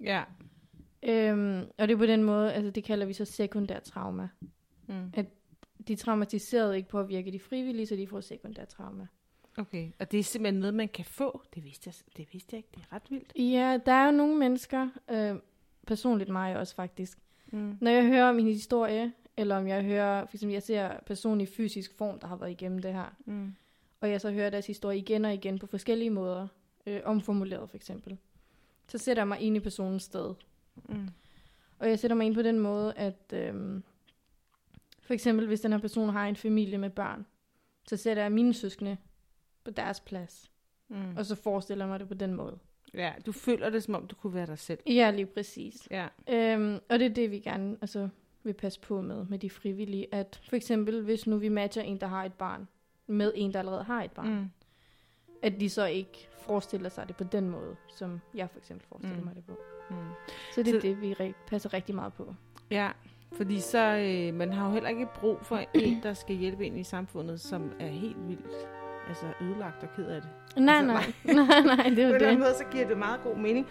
Ja. 0.04 0.24
Øhm, 1.04 1.60
og 1.78 1.88
det 1.88 1.94
er 1.94 1.98
på 1.98 2.06
den 2.06 2.24
måde, 2.24 2.54
altså 2.54 2.72
det 2.72 2.84
kalder 2.84 3.06
vi 3.06 3.14
så 3.14 3.26
sekundær 3.26 3.80
trauma. 3.80 4.30
Mm. 4.88 5.12
De 5.88 5.96
traumatiserede 5.96 6.78
ikke 6.78 6.90
påvirker 6.90 7.32
de 7.32 7.40
frivillige, 7.40 7.88
så 7.88 7.96
de 7.96 8.08
får 8.08 8.22
sekundær 8.22 8.66
trauma. 8.66 9.08
Okay, 9.58 9.92
og 10.00 10.12
det 10.12 10.20
er 10.20 10.24
simpelthen 10.24 10.60
noget, 10.60 10.74
man 10.74 10.88
kan 10.88 11.06
få. 11.06 11.42
Det 11.56 11.64
vidste 11.64 11.88
jeg, 11.88 11.94
det 12.18 12.34
vidste 12.34 12.54
jeg 12.54 12.58
ikke. 12.58 12.70
Det 12.76 12.82
er 12.92 12.96
ret 12.96 13.04
vildt. 13.12 13.32
Ja, 13.36 13.80
der 13.86 13.92
er 13.92 14.06
jo 14.06 14.12
nogle 14.12 14.36
mennesker, 14.36 14.90
øh, 15.12 15.36
personligt 15.88 16.30
mig 16.30 16.58
også 16.58 16.76
faktisk, 16.76 17.18
Mm. 17.52 17.78
Når 17.82 17.92
jeg 17.92 18.06
hører 18.08 18.32
min 18.32 18.46
historie, 18.48 19.14
eller 19.38 19.58
om 19.58 19.68
jeg 19.68 19.84
hører, 19.84 20.26
for 20.26 20.38
eksempel 20.38 20.54
jeg 20.54 20.64
ser 20.64 21.00
personer 21.06 21.44
i 21.44 21.46
fysisk 21.46 21.98
form, 21.98 22.20
der 22.20 22.28
har 22.28 22.36
været 22.36 22.52
igennem 22.52 22.80
det 22.80 22.94
her, 22.94 23.16
Mm. 23.26 23.54
og 24.02 24.10
jeg 24.12 24.22
så 24.22 24.32
hører 24.32 24.50
deres 24.50 24.68
historie 24.68 24.98
igen 24.98 25.26
og 25.26 25.34
igen 25.34 25.60
på 25.60 25.68
forskellige 25.68 26.10
måder, 26.10 26.48
øh, 26.86 27.02
omformuleret 27.06 27.70
for 27.70 27.76
eksempel, 27.78 28.18
så 28.90 28.98
sætter 28.98 29.22
jeg 29.22 29.28
mig 29.28 29.40
ind 29.40 29.56
i 29.58 29.60
personens 29.60 30.04
sted. 30.04 30.34
Mm. 30.90 31.08
Og 31.80 31.90
jeg 31.90 32.00
sætter 32.00 32.16
mig 32.16 32.26
ind 32.26 32.36
på 32.36 32.42
den 32.42 32.60
måde, 32.60 32.94
at 32.94 33.34
øh, 33.34 33.82
for 35.02 35.14
eksempel 35.14 35.48
hvis 35.48 35.62
den 35.62 35.72
her 35.72 35.80
person 35.80 36.10
har 36.10 36.28
en 36.28 36.36
familie 36.36 36.78
med 36.78 36.90
børn, 36.90 37.26
så 37.88 37.98
sætter 37.98 38.24
jeg 38.24 38.32
mine 38.32 38.54
søskende 38.54 38.98
på 39.64 39.72
deres 39.72 40.00
plads, 40.00 40.52
Mm. 40.92 41.18
og 41.18 41.26
så 41.26 41.36
forestiller 41.36 41.86
jeg 41.86 41.90
mig 41.90 42.00
det 42.00 42.08
på 42.08 42.14
den 42.14 42.34
måde. 42.34 42.60
Ja, 42.94 43.14
du 43.26 43.32
føler 43.32 43.70
det, 43.70 43.84
som 43.84 43.96
om 43.96 44.08
du 44.08 44.16
kunne 44.16 44.34
være 44.34 44.46
dig 44.46 44.60
selv. 44.60 44.80
Ja, 44.88 45.12
lige 45.12 45.26
præcis. 45.26 45.88
Ja. 45.92 46.08
Øhm, 46.30 46.80
og 46.90 47.00
det 47.00 47.06
er 47.06 47.14
det, 47.14 47.32
vi 47.32 47.40
gerne 47.40 47.78
altså, 47.82 48.10
vil 48.44 48.54
passe 48.54 48.80
på 48.80 49.02
med, 49.02 49.26
med 49.26 49.40
de 49.40 49.50
frivillige. 49.50 50.16
At 50.16 50.42
for 50.50 50.56
eksempel, 50.56 51.02
hvis 51.04 51.28
nu 51.28 51.38
vi 51.38 51.50
matcher 51.50 51.82
en, 51.84 52.00
der 52.02 52.08
har 52.08 52.26
et 52.26 52.34
barn, 52.34 52.68
med 53.08 53.32
en, 53.36 53.54
der 53.54 53.60
allerede 53.60 53.84
har 53.84 54.04
et 54.04 54.12
barn, 54.12 54.30
mm. 54.34 54.50
At 55.44 55.54
de 55.60 55.70
så 55.70 55.86
ikke 55.86 56.30
forestiller 56.42 56.90
sig 56.90 57.08
det 57.08 57.16
på 57.16 57.24
den 57.24 57.50
måde, 57.50 57.76
som 57.88 58.22
jeg 58.36 58.50
for 58.52 58.58
eksempel 58.60 58.88
forestiller 58.90 59.18
Mm. 59.20 59.26
mig 59.26 59.36
det 59.36 59.44
på. 59.46 59.54
Mm. 59.90 59.96
Så 60.54 60.64
det 60.64 60.76
er 60.76 60.80
Så- 60.80 60.88
det, 60.88 61.02
vi 61.02 61.14
re- 61.14 61.46
passer 61.48 61.74
rigtig 61.74 61.96
meget 61.96 62.14
på. 62.14 62.36
Ja, 62.72 62.90
fordi 63.34 63.60
så, 63.60 63.80
øh, 63.80 64.34
man 64.34 64.54
har 64.54 64.68
jo 64.68 64.74
heller 64.74 64.90
ikke 64.90 65.08
brug 65.16 65.38
for 65.42 65.60
en, 65.74 66.04
der 66.04 66.14
skal 66.14 66.36
hjælpe 66.36 66.66
ind 66.66 66.80
i 66.80 66.84
samfundet, 66.84 67.42
som 67.42 67.72
er 67.80 67.88
helt 67.88 68.28
vildt 68.28 68.68
altså 69.08 69.26
ødelagt 69.42 69.84
og 69.84 69.90
ked 69.96 70.06
af 70.06 70.22
det. 70.22 70.30
Nej, 70.58 70.76
Altså, 70.76 70.94
nej, 71.26 71.34
nej, 71.36 71.62
nej, 71.76 71.90
det 71.90 71.92
er 71.92 71.96
På 71.96 72.02
jo 72.02 72.08
en 72.10 72.16
eller 72.16 72.16
anden 72.16 72.30
det. 72.30 72.40
måde, 72.40 72.54
så 72.58 72.66
giver 72.72 72.88
det 72.88 72.98
meget 72.98 73.22
god 73.24 73.36
mening. 73.38 73.68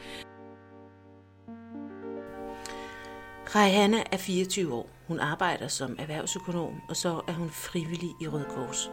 Rejhanna 3.47 3.97
er 4.13 4.17
24 4.17 4.75
år. 4.75 4.89
Hun 5.09 5.21
arbejder 5.21 5.69
som 5.69 5.97
erhvervsøkonom, 5.99 6.75
og 6.89 6.97
så 6.97 7.21
er 7.29 7.33
hun 7.33 7.51
frivillig 7.51 8.11
i 8.23 8.29
Røde 8.29 8.47
Kors. 8.51 8.91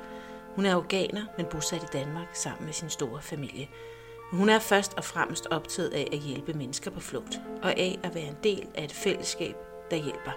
Hun 0.55 0.65
er 0.65 0.75
afghaner, 0.75 1.25
men 1.37 1.45
bosat 1.51 1.83
i 1.83 1.97
Danmark 1.97 2.35
sammen 2.35 2.65
med 2.65 2.73
sin 2.73 2.89
store 2.89 3.21
familie. 3.21 3.67
Hun 4.31 4.49
er 4.49 4.59
først 4.59 4.97
og 4.97 5.03
fremmest 5.03 5.47
optaget 5.51 5.89
af 5.89 6.07
at 6.13 6.19
hjælpe 6.19 6.53
mennesker 6.53 6.91
på 6.91 6.99
flugt, 6.99 7.41
og 7.63 7.69
af 7.69 7.99
at 8.03 8.15
være 8.15 8.27
en 8.27 8.37
del 8.43 8.67
af 8.75 8.83
et 8.83 8.91
fællesskab, 8.91 9.55
der 9.91 9.97
hjælper. 9.97 10.31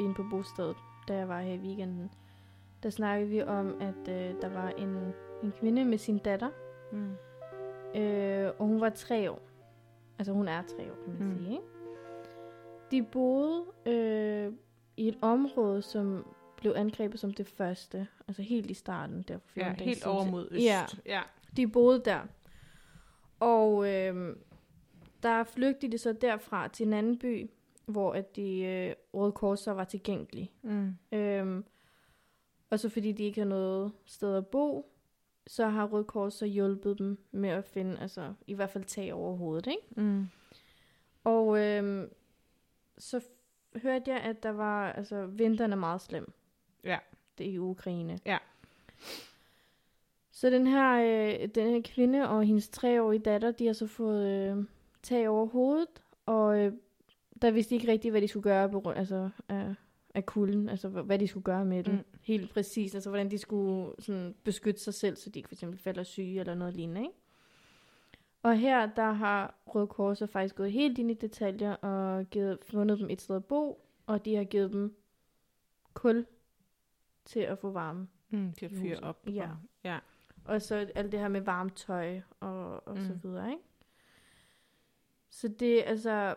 Inde, 0.00 0.14
på 0.14 0.24
bostedet, 0.30 0.76
da 1.08 1.14
jeg 1.14 1.28
var 1.28 1.40
her 1.40 1.54
i 1.54 1.58
weekenden, 1.58 2.10
der 2.82 2.90
snakkede 2.90 3.30
vi 3.30 3.42
om, 3.42 3.80
at 3.80 4.08
øh, 4.08 4.34
der 4.42 4.48
var 4.48 4.68
en, 4.68 5.14
en 5.42 5.52
kvinde 5.60 5.84
med 5.84 5.98
sin 5.98 6.18
datter, 6.18 6.50
Mm. 6.92 7.16
Øh, 8.00 8.50
og 8.58 8.66
hun 8.66 8.80
var 8.80 8.90
tre 8.90 9.30
år. 9.30 9.42
Altså 10.18 10.32
hun 10.32 10.48
er 10.48 10.62
tre 10.62 10.92
år, 10.92 10.96
kan 11.04 11.14
man 11.18 11.28
mm. 11.28 11.38
sige. 11.38 11.50
Ikke? 11.50 11.62
De 12.90 13.02
boede 13.12 13.64
øh, 13.86 14.52
i 14.96 15.08
et 15.08 15.18
område, 15.22 15.82
som 15.82 16.26
blev 16.62 16.72
angrebet 16.76 17.20
som 17.20 17.34
det 17.34 17.46
første. 17.46 18.06
Altså 18.28 18.42
helt 18.42 18.70
i 18.70 18.74
starten. 18.74 19.22
Der 19.22 19.38
for 19.38 19.48
14 19.48 19.72
Ja, 19.78 19.84
helt 19.84 19.98
siden. 19.98 20.12
over 20.12 20.24
mod 20.24 20.48
øst. 20.50 20.64
Ja, 20.64 20.84
ja. 21.06 21.22
de 21.56 21.68
boede 21.68 22.02
der. 22.04 22.20
Og 23.40 23.88
øh, 23.92 24.36
der 25.22 25.44
flygtede 25.44 25.92
de 25.92 25.98
så 25.98 26.12
derfra 26.12 26.68
til 26.68 26.86
en 26.86 26.92
anden 26.92 27.18
by, 27.18 27.50
hvor 27.86 28.12
at 28.12 28.36
de 28.36 28.58
øh, 28.60 28.94
Røde 29.14 29.32
Kors 29.32 29.60
så 29.60 29.72
var 29.72 29.84
tilgængelige. 29.84 30.50
Mm. 30.62 30.94
Øhm, 31.12 31.64
og 32.70 32.80
så 32.80 32.88
fordi 32.88 33.12
de 33.12 33.22
ikke 33.24 33.40
har 33.40 33.48
noget 33.48 33.92
sted 34.06 34.36
at 34.36 34.46
bo, 34.46 34.92
så 35.46 35.68
har 35.68 35.86
Røde 35.86 36.04
Kors 36.04 36.34
så 36.34 36.46
hjulpet 36.46 36.98
dem 36.98 37.18
med 37.30 37.48
at 37.50 37.64
finde, 37.64 37.98
altså 38.00 38.34
i 38.46 38.54
hvert 38.54 38.70
fald 38.70 38.84
tag 38.84 39.14
over 39.14 39.36
hovedet, 39.36 39.66
ikke? 39.66 40.00
Mm. 40.00 40.26
Og 41.24 41.58
øhm, 41.60 42.10
så 42.98 43.20
hørte 43.82 44.10
jeg, 44.10 44.20
at 44.20 44.42
der 44.42 44.50
var, 44.50 44.92
altså 44.92 45.26
vinteren 45.26 45.72
er 45.72 45.76
meget 45.76 46.00
slem. 46.00 46.32
Ja. 46.84 46.98
Det 47.38 47.46
er 47.46 47.50
i 47.50 47.58
Ukraine. 47.58 48.18
Ja. 48.26 48.38
Så 50.30 50.50
den 50.50 50.66
her, 50.66 50.92
øh, 50.92 51.48
den 51.48 51.70
her 51.70 51.80
kvinde 51.84 52.28
og 52.28 52.44
hendes 52.44 52.68
treårige 52.68 53.20
datter, 53.20 53.50
de 53.50 53.66
har 53.66 53.72
så 53.72 53.86
fået 53.86 54.26
øh, 54.26 54.64
tag 55.02 55.28
over 55.28 55.46
hovedet, 55.46 56.02
og 56.26 56.58
øh, 56.58 56.72
der 57.42 57.50
vidste 57.50 57.70
de 57.70 57.74
ikke 57.74 57.92
rigtigt, 57.92 58.12
hvad 58.12 58.20
de 58.20 58.28
skulle 58.28 58.44
gøre 58.44 58.70
på 58.70 58.80
grund 58.80 58.98
altså, 58.98 59.30
af, 59.48 59.74
af 60.14 60.26
kulden, 60.26 60.68
altså 60.68 60.88
hva- 60.88 61.02
hvad 61.02 61.18
de 61.18 61.28
skulle 61.28 61.44
gøre 61.44 61.64
med 61.64 61.84
den. 61.84 61.92
Mm. 61.92 61.98
Mm. 61.98 62.18
Helt 62.22 62.50
præcis, 62.50 62.94
altså 62.94 63.10
hvordan 63.10 63.30
de 63.30 63.38
skulle 63.38 63.92
sådan, 63.98 64.34
beskytte 64.44 64.80
sig 64.80 64.94
selv, 64.94 65.16
så 65.16 65.30
de 65.30 65.38
ikke 65.38 65.48
for 65.48 65.54
eksempel 65.54 65.78
falder 65.78 66.02
syge 66.02 66.40
eller 66.40 66.54
noget 66.54 66.74
lignende, 66.74 67.00
ikke? 67.00 67.14
Og 68.42 68.56
her, 68.56 68.86
der 68.86 69.12
har 69.12 69.54
Røde 69.66 69.86
Kors 69.86 70.18
så 70.18 70.26
faktisk 70.26 70.54
gået 70.56 70.72
helt 70.72 70.98
ind 70.98 71.10
i 71.10 71.14
detaljer 71.14 71.72
og 71.72 72.30
givet, 72.30 72.58
fundet 72.62 72.98
dem 72.98 73.10
et 73.10 73.20
sted 73.20 73.36
at 73.36 73.44
bo, 73.44 73.86
og 74.06 74.24
de 74.24 74.34
har 74.34 74.44
givet 74.44 74.72
dem 74.72 74.96
kul 75.94 76.26
til 77.24 77.40
at 77.40 77.58
få 77.58 77.70
varme. 77.70 78.08
Mm, 78.30 78.52
til 78.52 78.66
at 78.66 78.72
fyre 78.72 79.00
op. 79.00 79.26
Ja. 79.26 79.50
Og, 79.50 79.56
ja. 79.84 79.98
Og 80.44 80.62
så 80.62 80.90
alt 80.94 81.12
det 81.12 81.20
her 81.20 81.28
med 81.28 81.40
varmt 81.40 81.76
tøj 81.76 82.20
og, 82.40 82.88
og 82.88 82.96
mm. 82.96 83.04
så 83.04 83.12
videre, 83.22 83.50
ikke? 83.50 83.62
Så 85.30 85.48
det, 85.48 85.82
altså, 85.86 86.34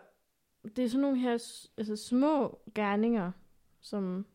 det 0.76 0.84
er 0.84 0.88
sådan 0.88 1.02
nogle 1.02 1.18
her 1.18 1.32
altså, 1.78 1.96
små 1.96 2.58
gerninger, 2.74 3.32
som... 3.80 4.26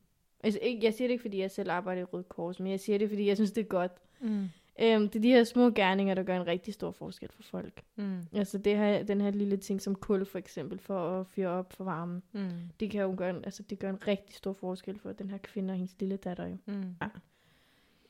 Altså, 0.43 0.59
ikke, 0.61 0.85
jeg 0.85 0.93
siger 0.93 1.07
det 1.07 1.11
ikke, 1.11 1.21
fordi 1.21 1.39
jeg 1.39 1.51
selv 1.51 1.71
arbejder 1.71 2.01
i 2.01 2.05
Røde 2.05 2.23
Kors, 2.23 2.59
men 2.59 2.71
jeg 2.71 2.79
siger 2.79 2.97
det, 2.97 3.09
fordi 3.09 3.27
jeg 3.27 3.37
synes, 3.37 3.51
det 3.51 3.61
er 3.61 3.67
godt. 3.67 3.91
Mm. 4.19 4.47
Øhm, 4.81 5.09
det 5.09 5.15
er 5.15 5.21
de 5.21 5.29
her 5.29 5.43
små 5.43 5.69
gerninger, 5.69 6.13
der 6.15 6.23
gør 6.23 6.37
en 6.37 6.47
rigtig 6.47 6.73
stor 6.73 6.91
forskel 6.91 7.29
for 7.31 7.43
folk. 7.43 7.83
Mm. 7.95 8.21
Altså 8.33 8.57
det 8.57 8.77
her, 8.77 9.03
den 9.03 9.21
her 9.21 9.31
lille 9.31 9.57
ting 9.57 9.81
som 9.81 9.95
kul 9.95 10.25
for 10.25 10.37
eksempel, 10.37 10.79
for 10.79 11.19
at 11.19 11.27
fyre 11.27 11.47
op 11.47 11.73
for 11.73 11.83
varmen. 11.83 12.23
Mm. 12.31 12.49
Det 12.79 12.91
kan 12.91 13.01
jo 13.01 13.13
gøre, 13.17 13.29
en- 13.29 13.45
altså 13.45 13.63
det 13.63 13.79
gør 13.79 13.89
en 13.89 14.07
rigtig 14.07 14.35
stor 14.35 14.53
forskel 14.53 14.99
for 14.99 15.11
den 15.11 15.29
her 15.29 15.37
kvinde 15.37 15.71
og 15.71 15.75
hendes 15.77 15.95
lille 15.99 16.17
datter 16.17 16.47
jo. 16.47 16.57
Mm. 16.65 16.95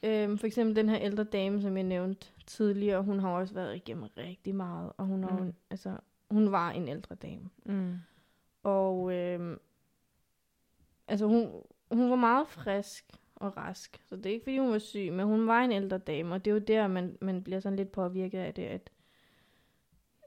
Øhm, 0.04 0.38
for 0.38 0.48
eksempel 0.48 0.75
den 0.75 0.90
her 0.90 0.98
ældre 1.01 1.24
dame, 1.24 1.62
som 1.62 1.75
jeg 1.78 1.84
nævnte 1.84 2.28
tidligere, 2.48 3.04
hun 3.04 3.20
har 3.20 3.30
også 3.30 3.54
været 3.54 3.75
igennem 3.75 4.04
rigtig 4.18 4.56
meget, 4.56 4.92
og 4.98 5.06
hun, 5.06 5.24
har, 5.24 5.38
Mm. 5.38 5.44
mm. 5.46 5.54
altså, 5.70 5.98
hun 6.32 6.51
var 6.51 6.72
en 6.72 6.88
ældre 6.88 7.16
dame. 7.16 7.50
Mm. 7.66 7.94
Og 8.63 9.13
øhm, 9.13 9.60
altså 11.08 11.25
hun, 11.25 11.51
hun 11.92 12.10
var 12.10 12.16
meget 12.16 12.48
frisk 12.48 13.06
og 13.41 13.57
rask, 13.57 14.01
så 14.10 14.15
det 14.15 14.25
er 14.25 14.29
ikke 14.33 14.43
fordi 14.43 14.57
hun 14.57 14.71
var 14.71 14.77
syg, 14.79 15.10
men 15.13 15.25
hun 15.25 15.48
var 15.48 15.62
en 15.62 15.71
ældre 15.71 15.98
dame, 15.98 16.33
og 16.36 16.45
det 16.45 16.51
er 16.51 16.55
jo 16.55 16.60
der, 16.60 16.88
man, 16.88 17.17
man 17.21 17.43
bliver 17.43 17.60
sådan 17.60 17.75
lidt 17.77 17.91
påvirket 17.91 18.39
af 18.39 18.53
det, 18.53 18.63
at 18.63 18.89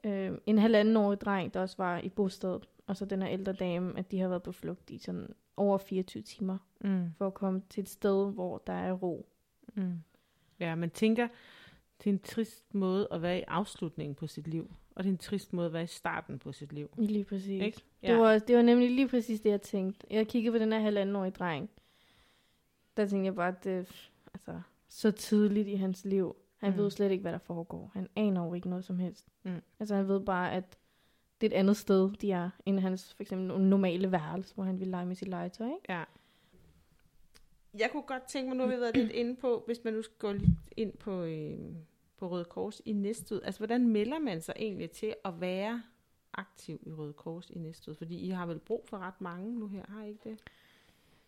øhm, 0.03 0.39
en 0.45 0.57
halvandenårig 0.57 1.21
dreng, 1.21 1.53
der 1.53 1.59
også 1.61 1.75
var 1.77 1.99
i 1.99 2.09
bostedet, 2.09 2.69
og 2.87 2.97
så 2.97 3.05
den 3.05 3.21
her 3.21 3.29
ældre 3.29 3.53
dame, 3.53 3.97
at 3.99 4.11
de 4.11 4.19
har 4.19 4.27
været 4.27 4.43
på 4.43 4.51
flugt 4.51 4.89
i 4.89 4.97
sådan 4.97 5.27
over 5.57 5.77
24 5.77 6.23
timer, 6.23 6.57
Mm. 6.81 7.11
for 7.17 7.27
at 7.27 7.33
komme 7.33 7.61
til 7.69 7.81
et 7.81 7.89
sted, 7.89 8.31
hvor 8.33 8.57
der 8.67 8.73
er 8.73 8.91
ro. 8.93 9.25
Mm. 9.73 9.93
Ja, 10.59 10.75
man 10.75 10.89
tænker, 10.89 11.27
det 12.03 12.09
er 12.09 12.13
en 12.13 12.19
trist 12.19 12.73
måde 12.73 13.07
at 13.11 13.21
være 13.21 13.39
i 13.39 13.43
afslutningen 13.47 14.15
på 14.15 14.27
sit 14.27 14.47
liv, 14.47 14.71
og 14.95 15.03
det 15.03 15.09
er 15.09 15.13
en 15.13 15.17
trist 15.17 15.53
måde 15.53 15.65
at 15.67 15.73
være 15.73 15.83
i 15.83 15.87
starten 15.87 16.39
på 16.39 16.51
sit 16.51 16.73
liv. 16.73 16.89
Lige 16.97 17.23
præcis. 17.23 17.61
Ikke? 17.63 17.81
Det, 18.01 18.17
var, 18.17 18.37
det 18.39 18.55
var 18.55 18.61
nemlig 18.61 18.91
lige 18.91 19.07
præcis 19.07 19.41
det, 19.41 19.49
jeg 19.49 19.61
tænkte. 19.61 20.07
Jeg 20.09 20.27
kiggede 20.27 20.51
på 20.51 20.59
den 20.59 20.71
her 20.71 20.79
halvandenårige 20.79 21.31
dreng. 21.31 21.69
Der 22.97 23.05
tænkte 23.07 23.25
jeg 23.25 23.35
bare, 23.35 23.47
at 23.47 23.63
det 23.63 24.09
altså, 24.33 24.61
så 24.89 25.11
tidligt 25.11 25.67
i 25.67 25.75
hans 25.75 26.05
liv. 26.05 26.35
Han 26.57 26.69
Mm. 26.69 26.75
mm. 26.77 26.83
ved 26.83 26.91
slet 26.91 27.11
ikke, 27.11 27.21
hvad 27.21 27.31
der 27.31 27.37
foregår. 27.37 27.91
Han 27.93 28.07
aner 28.15 28.45
jo 28.45 28.53
ikke 28.53 28.69
noget 28.69 28.85
som 28.85 28.99
helst. 28.99 29.25
Mm. 29.43 29.61
Altså 29.79 29.95
han 29.95 30.07
ved 30.07 30.19
bare, 30.19 30.51
at 30.53 30.77
det 31.41 31.51
er 31.53 31.55
et 31.55 31.59
andet 31.59 31.77
sted, 31.77 32.11
de 32.11 32.31
er, 32.31 32.49
end 32.65 32.79
hans 32.79 33.13
for 33.13 33.23
eksempel 33.23 33.59
normale 33.61 34.11
værelse, 34.11 34.55
hvor 34.55 34.63
han 34.63 34.79
vil 34.79 34.87
lege 34.87 35.05
med 35.05 35.15
sit 35.15 35.27
legetøj. 35.27 35.67
Ikke? 35.67 35.79
Ja. 35.89 36.03
Jeg 37.79 37.89
kunne 37.91 38.03
godt 38.03 38.23
tænke 38.23 38.47
mig, 38.47 38.57
nu 38.57 38.63
har 38.63 38.75
vi 38.75 38.81
været 38.81 38.95
lidt 38.97 39.11
inde 39.11 39.35
på, 39.35 39.63
hvis 39.65 39.83
man 39.83 39.93
nu 39.93 40.01
skal 40.01 40.15
gå 40.19 40.31
lidt 40.31 40.51
ind 40.77 40.93
på, 40.97 41.23
øh, 41.23 41.57
på 42.17 42.27
Røde 42.29 42.45
Kors 42.45 42.81
i 42.85 42.91
Næstved. 42.93 43.41
Altså, 43.43 43.59
hvordan 43.59 43.87
melder 43.87 44.19
man 44.19 44.41
sig 44.41 44.53
egentlig 44.57 44.91
til 44.91 45.15
at 45.25 45.41
være 45.41 45.83
aktiv 46.33 46.79
i 46.85 46.91
Røde 46.91 47.13
Kors 47.13 47.49
i 47.49 47.57
Næstved? 47.57 47.95
Fordi 47.95 48.15
I 48.17 48.29
har 48.29 48.45
vel 48.45 48.59
brug 48.59 48.85
for 48.87 48.97
ret 48.97 49.21
mange 49.21 49.59
nu 49.59 49.67
her, 49.67 49.83
har 49.87 50.03
I 50.03 50.07
ikke 50.09 50.29
det? 50.29 50.39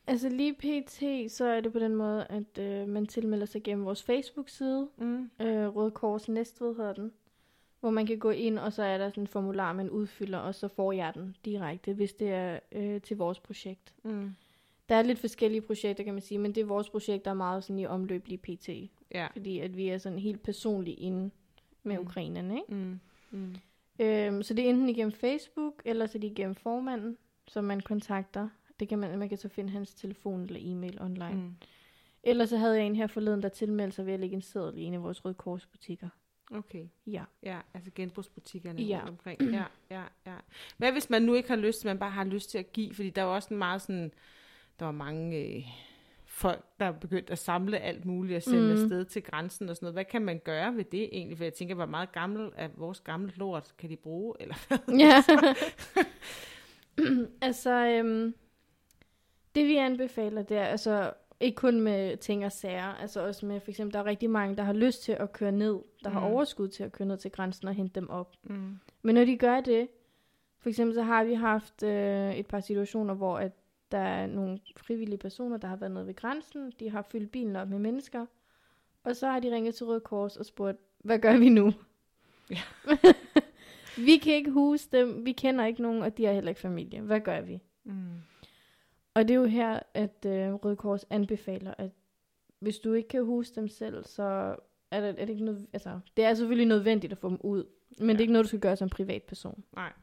Altså 0.08 0.30
lige 0.30 0.54
pt, 0.54 1.32
så 1.32 1.46
er 1.46 1.62
det 1.62 1.74
på 1.74 1.80
den 1.80 1.96
måde, 1.96 2.26
at 2.30 2.58
øh, 2.60 2.88
man 2.88 3.06
tilmelder 3.06 3.46
sig 3.46 3.64
gennem 3.64 3.86
vores 3.86 4.04
Facebook-side. 4.04 4.88
Mm. 4.98 5.30
Øh, 5.42 5.76
Røde 5.76 5.92
Kors 5.92 6.30
Næstved 6.30 6.76
hedder 6.76 6.94
den. 6.94 7.12
Hvor 7.80 7.90
man 7.90 8.06
kan 8.06 8.20
gå 8.20 8.30
ind, 8.30 8.60
og 8.60 8.74
så 8.74 8.84
er 8.84 8.98
der 8.98 9.10
sådan 9.10 9.24
en 9.24 9.28
formular, 9.28 9.74
man 9.74 9.90
udfylder, 9.90 10.38
og 10.38 10.56
så 10.56 10.68
får 10.68 10.92
jeg 10.92 11.14
den 11.16 11.36
direkte, 11.46 11.94
hvis 11.94 12.14
det 12.14 12.30
er 12.30 12.60
øh, 12.72 13.02
til 13.02 13.18
vores 13.18 13.40
projekt. 13.40 13.94
Mm. 14.04 14.36
Der 14.90 14.96
er 14.96 15.02
lidt 15.02 15.20
forskellige 15.20 15.62
projekter, 15.62 16.04
kan 16.04 16.14
man 16.14 16.22
sige, 16.22 16.38
men 16.38 16.56
det 16.56 16.62
er 16.62 16.66
vores 16.66 16.90
projekt, 16.90 17.26
der 17.26 17.32
er 17.32 17.36
meget 17.36 17.64
sådan 17.64 17.80
i 17.80 17.86
omløb 17.86 18.28
lige 18.28 18.38
pt. 18.38 18.70
Ja. 19.14 19.28
Fordi 19.32 19.60
at 19.60 19.78
vi 19.78 19.88
er 19.88 19.98
sådan 19.98 20.20
helt 20.20 20.44
personligt 20.44 21.00
inde 21.00 21.32
med 21.84 21.98
Mm. 21.98 22.02
ukrainerne, 22.06 22.56
ikke? 22.56 22.74
Mm. 22.76 23.00
Mm. 23.32 23.56
Øhm, 24.00 24.44
så 24.44 24.54
det 24.54 24.66
er 24.66 24.70
enten 24.70 24.90
igennem 24.90 25.12
Facebook, 25.12 25.74
eller 25.86 26.06
så 26.06 26.18
er 26.18 26.20
det 26.20 26.28
igennem 26.32 26.56
formanden, 26.56 27.18
som 27.48 27.64
man 27.64 27.80
kontakter. 27.80 28.50
Det 28.80 28.90
kan 28.90 29.00
man, 29.00 29.20
man 29.20 29.30
kan 29.30 29.38
så 29.38 29.50
finde 29.50 29.70
hans 29.70 29.94
telefon 29.94 30.44
eller 30.44 30.60
e-mail 30.64 31.02
online. 31.02 31.34
Mm. 31.34 31.56
Ellers 32.24 32.50
så 32.50 32.58
havde 32.58 32.76
jeg 32.78 32.86
en 32.86 32.96
her 32.96 33.08
forleden, 33.08 33.42
der 33.44 33.50
tilmeldte 33.50 33.96
sig 33.96 34.06
ved 34.06 34.14
at 34.14 34.20
lægge 34.20 34.36
en 34.36 34.42
seddel 34.42 34.78
i 34.78 34.82
en 34.84 34.94
af 34.94 35.04
vores 35.04 35.26
Røde 35.26 35.34
Kors 35.34 35.66
butikker. 35.66 36.10
Okay. 36.52 36.86
Ja. 37.08 37.24
Ja, 37.44 37.60
altså 37.74 37.92
genbrugsbutikkerne 37.96 38.82
Ja. 38.82 38.98
rundt 38.98 39.10
omkring. 39.10 39.42
Ja, 39.42 39.64
ja, 39.92 40.04
ja. 40.26 40.36
Hvad 40.78 40.92
hvis 40.92 41.10
man 41.10 41.22
nu 41.22 41.34
ikke 41.34 41.50
har 41.50 41.56
lyst, 41.56 41.86
man 41.86 42.00
bare 42.00 42.10
har 42.12 42.24
lyst 42.24 42.50
til 42.50 42.58
at 42.58 42.74
give? 42.74 42.94
Fordi 42.94 43.10
der 43.10 43.22
er 43.22 43.26
jo 43.26 43.36
også 43.36 43.48
en 43.54 43.58
meget 43.58 43.82
sådan, 43.82 44.12
der 44.80 44.86
var 44.86 44.92
mange 44.92 45.38
øh, 45.38 45.64
folk, 46.26 46.66
der 46.80 46.86
er 46.86 46.92
begyndt 46.92 47.30
at 47.30 47.38
samle 47.40 47.80
alt 47.80 48.06
muligt 48.06 48.36
og 48.38 48.44
sende 48.44 48.76
mm. 48.76 48.82
Afsted 48.82 49.06
til 49.06 49.24
grænsen 49.24 49.70
og 49.70 49.76
sådan 49.76 49.86
noget. 49.86 49.96
Hvad 49.96 50.06
kan 50.06 50.22
man 50.22 50.40
gøre 50.40 50.76
ved 50.76 50.84
det 50.84 51.10
egentlig? 51.12 51.38
For 51.38 51.44
jeg 51.44 51.54
tænker, 51.54 51.76
hvor 51.76 51.86
meget 51.86 52.12
gammel 52.12 52.52
af 52.56 52.70
vores 52.76 53.00
gamle 53.00 53.32
lort 53.36 53.74
kan 53.78 53.90
de 53.90 53.96
bruge? 53.96 54.36
Eller 54.40 54.56
Ja. 55.00 55.24
altså, 57.48 57.72
øhm, 57.88 58.34
det 59.58 59.68
vi 59.68 59.76
anbefaler, 59.78 60.42
det 60.42 60.58
er 60.58 60.66
altså 60.66 61.14
ikke 61.40 61.56
kun 61.56 61.82
med 61.82 62.18
ting 62.18 62.46
og 62.46 62.52
sager, 62.52 62.84
altså 62.84 63.28
også 63.28 63.46
med 63.46 63.60
for 63.60 63.72
eksempel, 63.72 63.94
der 63.94 64.00
er 64.00 64.06
rigtig 64.06 64.30
mange, 64.30 64.56
der 64.56 64.64
har 64.64 64.74
lyst 64.74 65.04
til 65.04 65.12
at 65.12 65.34
køre 65.34 65.52
ned, 65.52 65.80
der 66.04 66.10
mm. 66.10 66.16
har 66.16 66.22
overskud 66.22 66.68
til 66.68 66.84
at 66.84 66.92
køre 66.92 67.08
ned 67.08 67.18
til 67.18 67.32
grænsen 67.32 67.68
og 67.68 67.74
hente 67.74 68.00
dem 68.00 68.10
op. 68.10 68.36
mm. 68.44 68.78
Men 69.02 69.16
når 69.16 69.26
de 69.26 69.38
gør 69.38 69.62
det, 69.62 69.88
for 70.60 70.70
eksempel 70.70 70.96
så 70.96 71.02
har 71.02 71.24
vi 71.24 71.34
haft 71.34 71.84
øh, 71.84 72.36
et 72.36 72.48
par 72.48 72.60
situationer, 72.60 73.14
hvor 73.14 73.38
at 73.38 73.52
der 73.92 73.98
er 73.98 74.28
nogle 74.28 74.60
frivillige 74.78 75.18
personer, 75.18 75.58
der 75.58 75.68
har 75.68 75.76
været 75.76 75.92
nede 75.92 76.08
ved 76.08 76.16
grænsen, 76.16 76.72
de 76.80 76.90
har 76.90 77.02
fyldt 77.02 77.32
bilen 77.32 77.56
op 77.56 77.70
med 77.70 77.80
mennesker, 77.80 78.26
og 79.04 79.16
så 79.16 79.28
har 79.28 79.40
de 79.40 79.56
ringet 79.56 79.76
til 79.76 79.86
Røde 79.86 80.00
Kors 80.00 80.38
og 80.38 80.46
spurgt, 80.46 80.78
hvad 80.98 81.20
gør 81.20 81.38
vi 81.38 81.50
nu? 81.50 81.74
Ja. 82.50 82.62
vi 84.08 84.18
kan 84.18 84.34
ikke 84.34 84.52
huse 84.52 84.90
dem, 84.92 85.26
vi 85.26 85.32
kender 85.32 85.66
ikke 85.66 85.82
nogen, 85.82 86.02
og 86.02 86.18
de 86.18 86.26
har 86.26 86.34
heller 86.34 86.50
ikke 86.50 86.62
familie. 86.62 87.02
Hvad 87.02 87.20
gør 87.20 87.42
vi? 87.42 87.60
Mm. 87.84 87.94
Og 89.18 89.28
det 89.28 89.34
er 89.34 89.38
jo 89.38 89.46
her, 89.46 89.80
at 89.94 90.26
øh, 90.26 90.54
Røde 90.54 90.76
Kors 90.76 91.06
anbefaler, 91.10 91.74
at 91.78 91.90
hvis 92.60 92.80
du 92.80 92.94
ikke 92.94 93.10
kan 93.10 93.26
huse 93.26 93.56
dem 93.56 93.68
selv, 93.68 94.04
så 94.04 94.56
er 94.92 95.02
det, 95.02 95.10
er 95.10 95.26
det 95.26 95.30
ikke 95.30 95.46
noget, 95.46 95.68
altså, 95.74 96.00
det 96.18 96.26
er 96.26 96.34
selvfølgelig 96.34 96.68
nødvendigt 96.68 97.14
at 97.14 97.18
få 97.18 97.30
dem 97.30 97.38
ud, 97.42 97.66
men 98.00 98.08
ja. 98.08 98.14
det 98.14 98.18
er 98.18 98.22
ikke 98.22 98.34
noget, 98.34 98.44
du 98.44 98.48
skal 98.48 98.60
gøre 98.60 98.76
som 98.76 98.90
privatperson. 98.90 99.64
Nej. 99.76 99.94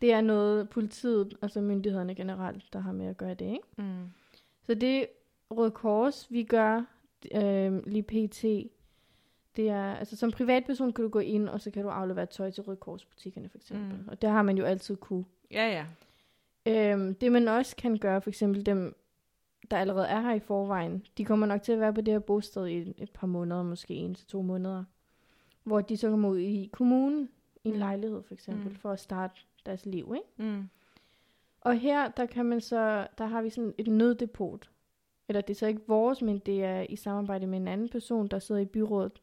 Det 0.00 0.12
er 0.12 0.20
noget, 0.20 0.70
politiet, 0.70 1.34
altså 1.42 1.60
myndighederne 1.60 2.14
generelt, 2.14 2.72
der 2.72 2.78
har 2.78 2.92
med 2.92 3.06
at 3.06 3.16
gøre 3.16 3.34
det, 3.34 3.46
ikke? 3.46 3.68
Mm. 3.76 4.06
Så 4.62 4.74
det 4.74 5.06
Røde 5.50 5.70
Kors, 5.70 6.26
vi 6.30 6.42
gør 6.42 6.84
øh, 7.34 7.86
lige 7.86 8.02
pt, 8.02 8.42
det 9.56 9.68
er, 9.68 9.94
altså 9.94 10.16
som 10.16 10.30
privatperson 10.30 10.92
kan 10.92 11.02
du 11.02 11.08
gå 11.08 11.18
ind, 11.18 11.48
og 11.48 11.60
så 11.60 11.70
kan 11.70 11.82
du 11.82 11.88
aflevere 11.88 12.26
tøj 12.26 12.50
til 12.50 12.62
Røde 12.62 12.76
Kors 12.76 13.04
butikkerne 13.04 13.48
for 13.48 13.58
eksempel. 13.58 13.98
Mm. 13.98 14.08
Og 14.08 14.22
det 14.22 14.30
har 14.30 14.42
man 14.42 14.58
jo 14.58 14.64
altid 14.64 14.96
kunne. 14.96 15.24
Ja, 15.50 15.68
ja. 15.68 15.86
Øhm, 16.68 17.14
det 17.14 17.32
man 17.32 17.48
også 17.48 17.76
kan 17.76 17.98
gøre, 17.98 18.20
for 18.20 18.30
eksempel 18.30 18.66
dem, 18.66 18.96
der 19.70 19.76
allerede 19.76 20.06
er 20.06 20.20
her 20.20 20.34
i 20.34 20.40
forvejen, 20.40 21.06
de 21.18 21.24
kommer 21.24 21.46
nok 21.46 21.62
til 21.62 21.72
at 21.72 21.80
være 21.80 21.94
på 21.94 22.00
det 22.00 22.14
her 22.14 22.18
bosted 22.18 22.66
i 22.66 22.76
et, 22.98 23.10
par 23.14 23.26
måneder, 23.26 23.62
måske 23.62 23.94
en 23.94 24.14
til 24.14 24.26
to 24.26 24.42
måneder, 24.42 24.84
hvor 25.64 25.80
de 25.80 25.96
så 25.96 26.10
kommer 26.10 26.28
ud 26.28 26.38
i 26.38 26.70
kommunen, 26.72 27.28
i 27.64 27.68
en 27.68 27.74
Mm. 27.74 27.78
lejlighed 27.78 28.22
for 28.22 28.34
eksempel, 28.34 28.68
Mm. 28.68 28.74
for 28.74 28.90
at 28.92 29.00
starte 29.00 29.34
deres 29.66 29.86
liv, 29.86 30.14
ikke? 30.16 30.50
Mm. 30.52 30.68
Og 31.60 31.74
her, 31.78 32.08
der 32.08 32.26
kan 32.26 32.44
man 32.46 32.60
så, 32.60 33.06
der 33.18 33.26
har 33.26 33.42
vi 33.42 33.50
sådan 33.50 33.74
et 33.78 33.86
nøddepot. 33.86 34.70
Eller 35.28 35.40
det 35.40 35.54
er 35.54 35.58
så 35.58 35.66
ikke 35.66 35.82
vores, 35.86 36.22
men 36.22 36.38
det 36.38 36.64
er 36.64 36.80
i 36.88 36.96
samarbejde 36.96 37.46
med 37.46 37.58
en 37.58 37.68
anden 37.68 37.88
person, 37.88 38.28
der 38.28 38.38
sidder 38.38 38.60
i 38.60 38.64
byrådet. 38.64 39.22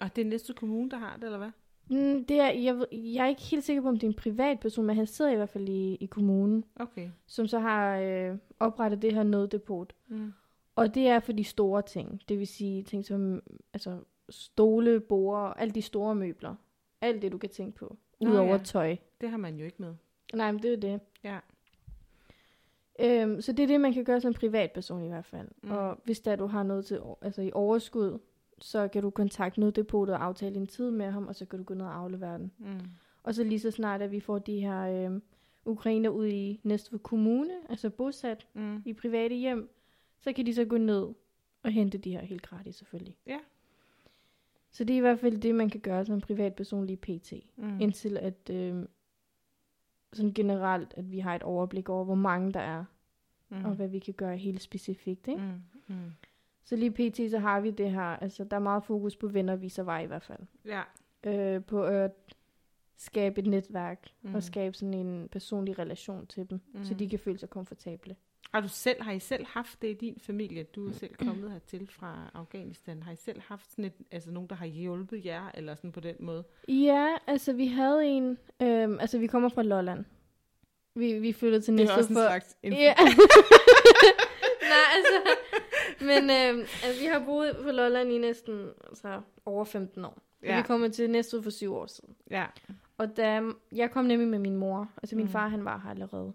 Og 0.00 0.16
det 0.16 0.22
er 0.22 0.28
næste 0.28 0.52
kommune, 0.54 0.90
der 0.90 0.96
har 0.96 1.16
det, 1.16 1.24
eller 1.24 1.38
hvad? 1.38 1.50
Mm, 1.90 2.24
det 2.24 2.40
er, 2.40 2.50
jeg, 2.50 2.84
jeg 2.92 3.24
er 3.24 3.28
ikke 3.28 3.42
helt 3.42 3.64
sikker 3.64 3.82
på, 3.82 3.88
om 3.88 3.94
det 3.98 4.02
er 4.06 4.10
en 4.10 4.14
privat 4.16 4.60
person, 4.60 4.86
men 4.86 4.96
han 4.96 5.06
sidder 5.06 5.30
i 5.30 5.36
hvert 5.36 5.48
fald 5.48 5.68
i, 5.68 5.94
i 5.94 6.06
kommunen, 6.06 6.64
Okay. 6.76 7.08
som 7.26 7.46
så 7.46 7.58
har 7.58 7.98
øh, 7.98 8.36
oprettet 8.60 9.02
det 9.02 9.14
her 9.14 9.22
nøddepot. 9.22 9.94
Mm. 10.08 10.32
Og 10.76 10.94
det 10.94 11.08
er 11.08 11.20
for 11.20 11.32
de 11.32 11.44
store 11.44 11.82
ting. 11.82 12.20
Det 12.28 12.38
vil 12.38 12.46
sige 12.46 12.82
ting 12.82 13.04
som 13.06 13.42
altså, 13.72 13.98
stole, 14.30 15.00
borer, 15.00 15.52
alle 15.52 15.74
de 15.74 15.82
store 15.82 16.14
møbler. 16.14 16.54
Alt 17.00 17.22
det, 17.22 17.32
du 17.32 17.38
kan 17.38 17.50
tænke 17.50 17.78
på. 17.78 17.96
Nå, 18.20 18.30
Udover 18.30 18.50
ja. 18.50 18.58
tøj. 18.58 18.96
Det 19.20 19.30
har 19.30 19.36
man 19.36 19.56
jo 19.56 19.64
ikke 19.64 19.82
med. 19.82 19.94
Nej, 20.34 20.52
men 20.52 20.62
det 20.62 20.68
er 20.68 20.74
jo 20.88 20.92
det. 20.92 21.00
Ja. 21.24 21.38
Øhm, 23.00 23.40
så 23.40 23.52
det 23.52 23.62
er 23.62 23.66
det, 23.66 23.80
man 23.80 23.92
kan 23.92 24.04
gøre 24.04 24.20
som 24.20 24.34
privatperson 24.34 25.04
i 25.04 25.08
hvert 25.08 25.24
fald. 25.24 25.48
Mm. 25.62 25.70
Og 25.70 26.00
hvis 26.04 26.20
der 26.20 26.36
du 26.36 26.46
har 26.46 26.62
noget 26.62 26.86
til, 26.86 27.00
altså 27.22 27.42
i 27.42 27.50
overskud, 27.54 28.18
så 28.60 28.88
kan 28.88 29.02
du 29.02 29.10
kontakte 29.10 29.60
nøddepotet 29.60 30.14
og 30.14 30.24
aftale 30.24 30.56
en 30.56 30.66
tid 30.66 30.90
med 30.90 31.10
ham, 31.10 31.26
og 31.26 31.34
så 31.36 31.44
kan 31.46 31.58
du 31.58 31.64
gå 31.64 31.74
ned 31.74 31.86
og 31.86 31.94
aflevere 31.96 32.38
den. 32.38 32.52
Mm. 32.58 32.80
Og 33.22 33.34
så 33.34 33.44
lige 33.44 33.60
så 33.60 33.70
snart, 33.70 34.02
at 34.02 34.10
vi 34.10 34.20
får 34.20 34.38
de 34.38 34.60
her 34.60 34.80
øhm, 35.06 35.22
ukrainer 35.64 36.10
ud 36.10 36.26
i 36.26 36.60
Næstved 36.62 36.98
Kommune, 36.98 37.52
altså 37.68 37.90
bosat 37.90 38.46
Mm. 38.54 38.82
i 38.86 38.92
private 38.92 39.34
hjem, 39.34 39.70
så 40.20 40.32
kan 40.32 40.46
de 40.46 40.54
så 40.54 40.64
gå 40.64 40.76
ned 40.78 41.08
og 41.62 41.70
hente 41.70 41.98
de 41.98 42.10
her 42.10 42.20
helt 42.24 42.42
gratis 42.42 42.74
selvfølgelig. 42.76 43.16
Ja. 43.26 43.38
Så 44.70 44.84
det 44.84 44.94
er 44.94 44.98
i 44.98 45.00
hvert 45.00 45.18
fald 45.18 45.40
det, 45.40 45.54
man 45.54 45.70
kan 45.70 45.80
gøre 45.80 46.04
som 46.04 46.20
privatperson 46.20 46.86
lige 46.86 46.96
pt. 46.96 47.32
Mm. 47.56 47.80
Indtil 47.80 48.16
at 48.18 48.50
øh, 48.50 48.86
sådan 50.12 50.32
generelt, 50.34 50.94
at 50.96 51.10
vi 51.12 51.18
har 51.18 51.34
et 51.36 51.42
overblik 51.42 51.88
over, 51.88 52.04
hvor 52.04 52.14
mange 52.14 52.52
der 52.52 52.60
er, 52.60 52.84
Mm. 53.52 53.56
mm. 53.58 53.64
og 53.64 53.74
hvad 53.74 53.88
vi 53.88 53.98
kan 53.98 54.14
gøre 54.14 54.36
helt 54.36 54.62
specifikt. 54.62 55.28
Ikke? 55.28 55.40
Mm. 55.88 55.94
Mm. 55.94 56.10
Så 56.64 56.76
lige 56.76 56.90
pt. 56.90 57.30
så 57.30 57.38
har 57.38 57.60
vi 57.60 57.70
det 57.70 57.90
her, 57.90 58.02
altså 58.02 58.44
der 58.44 58.56
er 58.56 58.60
meget 58.60 58.84
fokus 58.84 59.16
på 59.16 59.28
venner 59.28 59.56
viser 59.56 59.82
vej 59.82 60.02
i 60.02 60.06
hvert 60.06 60.22
fald. 60.22 60.40
Ja. 60.64 60.82
Øh, 61.26 61.64
på 61.64 61.84
at 61.84 62.12
skabe 62.96 63.40
et 63.40 63.46
netværk 63.46 64.08
mm. 64.22 64.28
Mm. 64.28 64.34
og 64.34 64.42
skabe 64.42 64.76
sådan 64.76 64.94
en 64.94 65.28
personlig 65.32 65.78
relation 65.78 66.26
til 66.26 66.50
dem, 66.50 66.60
mm. 66.74 66.84
så 66.84 66.92
Mm. 66.94 66.98
de 66.98 67.08
kan 67.08 67.18
føle 67.18 67.38
sig 67.38 67.50
komfortable. 67.50 68.16
Har 68.54 68.60
du 68.60 68.68
selv, 68.68 69.02
har 69.02 69.12
I 69.12 69.18
selv 69.18 69.46
haft 69.46 69.82
det 69.82 69.88
i 69.88 69.94
din 69.94 70.18
familie? 70.20 70.62
Du 70.62 70.88
er 70.88 70.92
selv 70.92 71.14
kommet 71.14 71.50
hertil 71.50 71.86
fra 71.90 72.30
Afghanistan. 72.34 73.02
Har 73.02 73.12
I 73.12 73.16
selv 73.16 73.40
haft 73.40 73.70
sådan 73.70 73.84
et, 73.84 73.92
altså 74.10 74.30
nogen, 74.30 74.48
der 74.48 74.54
har 74.56 74.66
hjulpet 74.66 75.24
jer, 75.24 75.50
eller 75.54 75.74
sådan 75.74 75.92
på 75.92 76.00
den 76.00 76.14
måde? 76.20 76.44
Ja, 76.68 77.08
altså 77.26 77.52
vi 77.52 77.66
havde 77.66 78.06
en, 78.06 78.38
øhm, 78.62 78.98
altså 79.00 79.18
vi 79.18 79.26
kommer 79.26 79.48
fra 79.48 79.62
Lolland. 79.62 80.04
Vi, 81.00 81.12
vi 81.18 81.32
flyttede 81.32 81.62
til 81.62 81.72
Det 81.78 81.80
er 81.80 81.84
Næstved 81.84 81.98
også 81.98 82.10
en 82.10 82.16
for... 82.16 82.22
slags... 82.28 82.56
En, 82.62 82.72
Ja. 82.72 82.94
Nej, 84.72 84.86
altså... 84.96 85.30
Men 86.00 86.30
øhm, 86.30 86.60
altså, 86.84 87.00
vi 87.00 87.06
har 87.06 87.22
boet 87.24 87.56
på 87.62 87.70
Lolland 87.70 88.12
i 88.12 88.18
næsten 88.18 88.68
altså, 88.88 89.20
over 89.46 89.64
15 89.64 90.04
år. 90.04 90.18
Ja. 90.42 90.56
Vi 90.56 90.62
kom 90.62 90.90
til 90.90 91.10
Næstved 91.10 91.42
for 91.42 91.50
syv 91.50 91.74
år 91.74 91.86
siden. 91.86 92.14
ja. 92.30 92.46
Og 92.98 93.16
da 93.16 93.42
jeg 93.72 93.90
kom 93.90 94.04
nemlig 94.04 94.28
med 94.28 94.38
min 94.38 94.56
mor, 94.56 94.88
altså 95.02 95.16
min 95.16 95.24
Mm. 95.24 95.30
far 95.32 95.48
han 95.48 95.64
var 95.64 95.80
her 95.84 95.90
allerede. 95.90 96.32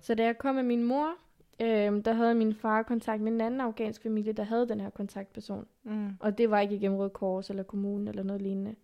Så 0.00 0.14
da 0.14 0.24
jeg 0.24 0.38
kom 0.38 0.54
med 0.54 0.62
min 0.62 0.84
mor, 0.84 1.14
øhm, 1.60 2.02
der 2.02 2.12
havde 2.12 2.34
min 2.34 2.54
far 2.54 2.82
kontakt 2.82 3.22
med 3.22 3.32
en 3.32 3.40
anden 3.40 3.60
afghansk 3.60 4.02
familie, 4.02 4.32
der 4.32 4.42
havde 4.42 4.68
den 4.68 4.80
her 4.80 4.90
kontaktperson. 4.90 5.66
Mm. 5.84 6.08
Og 6.20 6.38
det 6.38 6.50
var 6.50 6.60
ikke 6.60 6.74
igennem 6.74 6.98
Røde 6.98 7.10
Kors 7.10 7.50
eller 7.50 7.62
kommunen 7.62 8.08
eller 8.08 8.22
noget 8.22 8.42
lignende. 8.42 8.74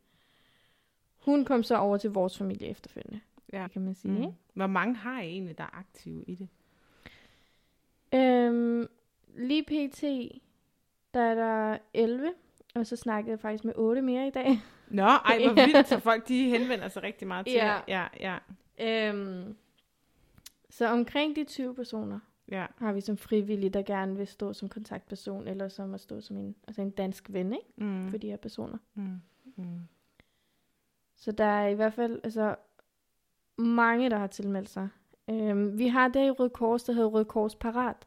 Hun 1.18 1.44
kom 1.44 1.62
så 1.62 1.76
over 1.76 1.96
til 1.96 2.10
vores 2.10 2.38
familie 2.38 2.68
efterfølgende, 2.68 3.20
Ja. 3.52 3.68
kan 3.68 3.82
man 3.82 3.94
sige. 3.94 4.26
Mm. 4.26 4.32
Hvor 4.54 4.66
mange 4.66 4.94
har 4.94 5.20
I 5.20 5.28
egentlig, 5.28 5.58
der 5.58 5.64
er 5.64 5.78
aktive 5.78 6.24
i 6.26 6.34
det? 6.34 6.48
Øhm, 8.14 8.88
lige 9.36 9.62
pt, 9.62 10.02
der 11.14 11.20
er 11.20 11.34
der 11.34 11.78
11, 11.94 12.32
og 12.74 12.86
så 12.86 12.96
snakkede 12.96 13.30
jeg 13.30 13.40
faktisk 13.40 13.64
med 13.64 13.72
8 13.76 14.02
mere 14.02 14.26
i 14.26 14.30
dag. 14.30 14.60
Nå, 14.88 15.02
ej, 15.02 15.38
hvor 15.44 15.54
vildt, 15.66 15.88
så 15.88 15.98
folk 15.98 16.28
de 16.28 16.48
henvender 16.48 16.88
sig 16.88 17.02
rigtig 17.02 17.28
meget 17.28 17.46
til 17.46 17.54
Ja. 17.54 17.80
Ja, 17.88 18.06
ja, 18.20 18.38
Øhm, 18.80 19.56
så 20.70 20.86
omkring 20.88 21.36
de 21.36 21.44
20 21.44 21.74
personer 21.74 22.20
ja. 22.50 22.66
har 22.78 22.92
vi 22.92 23.00
som 23.00 23.16
frivillige, 23.16 23.70
der 23.70 23.82
gerne 23.82 24.16
vil 24.16 24.26
stå 24.26 24.52
som 24.52 24.68
kontaktperson, 24.68 25.48
eller 25.48 25.68
som 25.68 25.94
at 25.94 26.00
stå 26.00 26.20
som 26.20 26.36
en, 26.36 26.54
altså 26.66 26.82
en 26.82 26.90
dansk 26.90 27.32
ven 27.32 27.52
ikke? 27.52 27.66
Mm. 27.76 28.10
for 28.10 28.16
de 28.16 28.28
her 28.28 28.36
personer. 28.36 28.78
Mm. 28.94 29.20
Mm. 29.56 29.80
Så 31.16 31.32
der 31.32 31.44
er 31.44 31.68
i 31.68 31.74
hvert 31.74 31.94
fald 31.94 32.20
altså, 32.24 32.56
mange, 33.58 34.10
der 34.10 34.16
har 34.18 34.26
tilmeldt 34.26 34.68
sig. 34.68 34.88
Øhm, 35.30 35.78
vi 35.78 35.86
har 35.86 36.08
der 36.08 36.22
i 36.24 36.30
Røde 36.30 36.50
Kors, 36.50 36.82
der 36.84 36.92
hedder 36.92 37.08
Røde 37.08 37.24
Kors 37.24 37.54
Parat. 37.56 38.06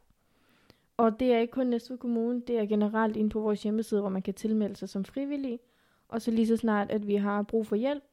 Og 0.96 1.20
det 1.20 1.32
er 1.32 1.38
ikke 1.38 1.52
kun 1.52 1.66
Næstved 1.66 1.98
Kommune, 1.98 2.40
det 2.46 2.58
er 2.58 2.66
generelt 2.66 3.16
inde 3.16 3.30
på 3.30 3.40
vores 3.40 3.62
hjemmeside, 3.62 4.00
hvor 4.00 4.10
man 4.10 4.22
kan 4.22 4.34
tilmelde 4.34 4.76
sig 4.76 4.88
som 4.88 5.04
frivillig. 5.04 5.60
Og 6.08 6.22
så 6.22 6.30
lige 6.30 6.46
så 6.46 6.56
snart, 6.56 6.90
at 6.90 7.06
vi 7.06 7.16
har 7.16 7.42
brug 7.42 7.66
for 7.66 7.76
hjælp, 7.76 8.04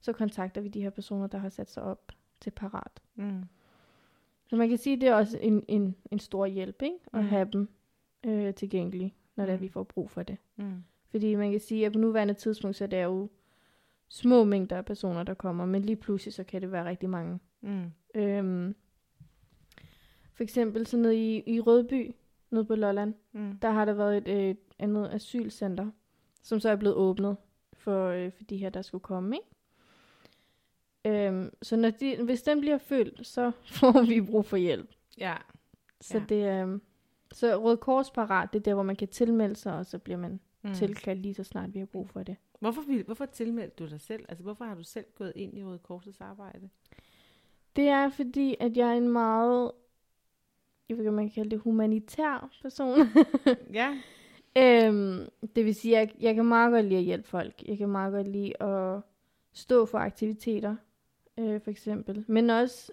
så 0.00 0.12
kontakter 0.12 0.60
vi 0.60 0.68
de 0.68 0.80
her 0.82 0.90
personer, 0.90 1.26
der 1.26 1.38
har 1.38 1.48
sat 1.48 1.70
sig 1.70 1.82
op 1.82 2.12
til 2.40 2.50
Parat. 2.50 3.00
Mm. 3.14 3.42
Så 4.46 4.56
man 4.56 4.68
kan 4.68 4.78
sige, 4.78 4.94
at 4.96 5.00
det 5.00 5.08
er 5.08 5.14
også 5.14 5.38
en, 5.40 5.64
en, 5.68 5.96
en 6.12 6.18
stor 6.18 6.46
hjælp, 6.46 6.82
ikke? 6.82 6.96
At 7.12 7.20
Mm. 7.20 7.26
have 7.28 7.48
dem 7.52 7.68
øh, 8.26 8.54
tilgængelige, 8.54 9.14
når 9.36 9.44
det 9.44 9.52
er, 9.52 9.56
Mm. 9.56 9.62
vi 9.62 9.68
får 9.68 9.82
brug 9.82 10.10
for 10.10 10.22
det. 10.22 10.36
Mm. 10.56 10.72
Fordi 11.10 11.34
man 11.34 11.50
kan 11.50 11.60
sige, 11.60 11.86
at 11.86 11.92
på 11.92 11.98
nuværende 11.98 12.34
tidspunkt, 12.34 12.76
så 12.76 12.84
er 12.84 12.88
det 12.88 13.04
jo 13.04 13.28
små 14.08 14.44
mængder 14.44 14.76
af 14.76 14.84
personer, 14.84 15.22
der 15.22 15.34
kommer, 15.34 15.66
men 15.66 15.82
lige 15.82 15.96
pludselig, 15.96 16.34
så 16.34 16.44
kan 16.44 16.62
det 16.62 16.72
være 16.72 16.84
rigtig 16.84 17.10
mange. 17.10 17.38
Mm. 17.60 17.84
Øhm, 18.14 18.74
for 20.34 20.42
eksempel 20.42 20.86
så 20.86 20.96
nede 20.96 21.16
i, 21.36 21.42
i 21.54 21.60
Rødby, 21.60 22.14
nede 22.50 22.64
på 22.64 22.74
Lolland, 22.74 23.14
Mm. 23.32 23.58
der 23.62 23.70
har 23.70 23.84
der 23.84 23.92
været 23.92 24.16
et 24.16 24.28
øh, 24.48 24.54
andet 24.78 25.10
asylcenter, 25.12 25.90
som 26.42 26.60
så 26.60 26.68
er 26.70 26.76
blevet 26.76 26.96
åbnet 26.96 27.36
for, 27.72 28.06
øh, 28.08 28.32
for 28.32 28.44
de 28.44 28.56
her, 28.56 28.70
der 28.70 28.82
skulle 28.82 29.02
komme, 29.02 29.36
ikke? 29.36 29.48
Øhm, 31.26 31.50
så 31.62 31.76
når 31.76 31.90
de, 31.90 32.22
hvis 32.24 32.42
den 32.42 32.60
bliver 32.60 32.78
fyldt, 32.78 33.26
så 33.26 33.50
får 33.80 34.06
vi 34.06 34.20
brug 34.20 34.44
for 34.44 34.56
hjælp. 34.56 34.90
Ja. 35.18 35.36
Så 36.00 36.18
Ja. 36.18 36.24
det 36.28 36.44
er... 36.44 36.78
Så 37.32 37.56
Røde 37.56 37.76
Kors 37.76 38.10
parat, 38.10 38.52
det 38.52 38.58
er 38.58 38.62
der, 38.62 38.74
hvor 38.74 38.82
man 38.82 38.96
kan 38.96 39.08
tilmelde 39.08 39.56
sig, 39.56 39.74
og 39.78 39.86
så 39.86 39.98
bliver 39.98 40.18
man 40.18 40.40
Mm. 40.62 40.68
mm. 40.68 40.74
tilkaldt 40.74 41.22
lige 41.22 41.34
så 41.34 41.44
snart, 41.44 41.74
vi 41.74 41.78
har 41.78 41.86
brug 41.86 42.08
for 42.08 42.22
det. 42.22 42.36
Hvorfor, 42.58 42.82
vil, 42.82 43.02
hvorfor 43.04 43.26
tilmeldte 43.26 43.84
du 43.84 43.90
dig 43.90 44.00
selv? 44.00 44.24
Altså, 44.28 44.42
hvorfor 44.42 44.64
har 44.64 44.74
du 44.74 44.82
selv 44.82 45.06
gået 45.14 45.32
ind 45.36 45.58
i 45.58 45.64
Røde 45.64 45.78
Korsets 45.78 46.20
arbejde? 46.20 46.68
Det 47.76 47.88
er 47.88 48.08
fordi, 48.08 48.56
at 48.60 48.76
jeg 48.76 48.88
er 48.88 48.92
en 48.96 49.08
meget, 49.08 49.72
jeg 50.88 50.96
ved 50.96 51.02
ikke, 51.04 51.08
om 51.08 51.14
man 51.14 51.24
kan 51.28 51.34
kalde 51.34 51.50
det 51.50 51.58
humanitær 51.58 52.50
person. 52.62 52.98
Ja. 53.72 53.98
øhm, 54.56 55.28
det 55.56 55.64
vil 55.64 55.74
sige, 55.74 55.98
at 55.98 56.08
jeg, 56.08 56.22
jeg 56.22 56.34
kan 56.34 56.44
meget 56.44 56.72
godt 56.72 56.84
lide 56.84 56.98
at 56.98 57.04
hjælpe 57.04 57.28
folk. 57.28 57.62
Jeg 57.68 57.78
kan 57.78 57.88
meget 57.88 58.12
godt 58.12 58.28
lide 58.28 58.62
at 58.62 59.00
stå 59.52 59.86
for 59.86 59.98
aktiviteter, 59.98 60.76
øh, 61.38 61.60
for 61.60 61.70
eksempel. 61.70 62.24
Men 62.28 62.50
også 62.50 62.92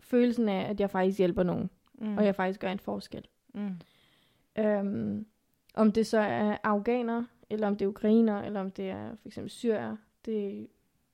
følelsen 0.00 0.48
af, 0.48 0.70
at 0.70 0.80
jeg 0.80 0.90
faktisk 0.90 1.18
hjælper 1.18 1.42
nogen, 1.42 1.70
Mm. 2.00 2.16
og 2.18 2.24
jeg 2.24 2.34
faktisk 2.34 2.60
gør 2.60 2.72
en 2.72 2.78
forskel. 2.78 3.26
Mm. 3.54 3.70
Øhm, 4.58 5.26
om 5.74 5.92
det 5.92 6.06
så 6.06 6.18
er 6.18 6.56
afghaner, 6.64 7.24
eller 7.50 7.66
om 7.66 7.76
det 7.76 7.84
er 7.84 7.88
ukrainer, 7.88 8.42
eller 8.42 8.60
om 8.60 8.70
det 8.70 8.90
er 8.90 9.08
for 9.20 9.28
eksempel 9.28 9.50
syrer. 9.50 9.96
Det, 10.24 10.66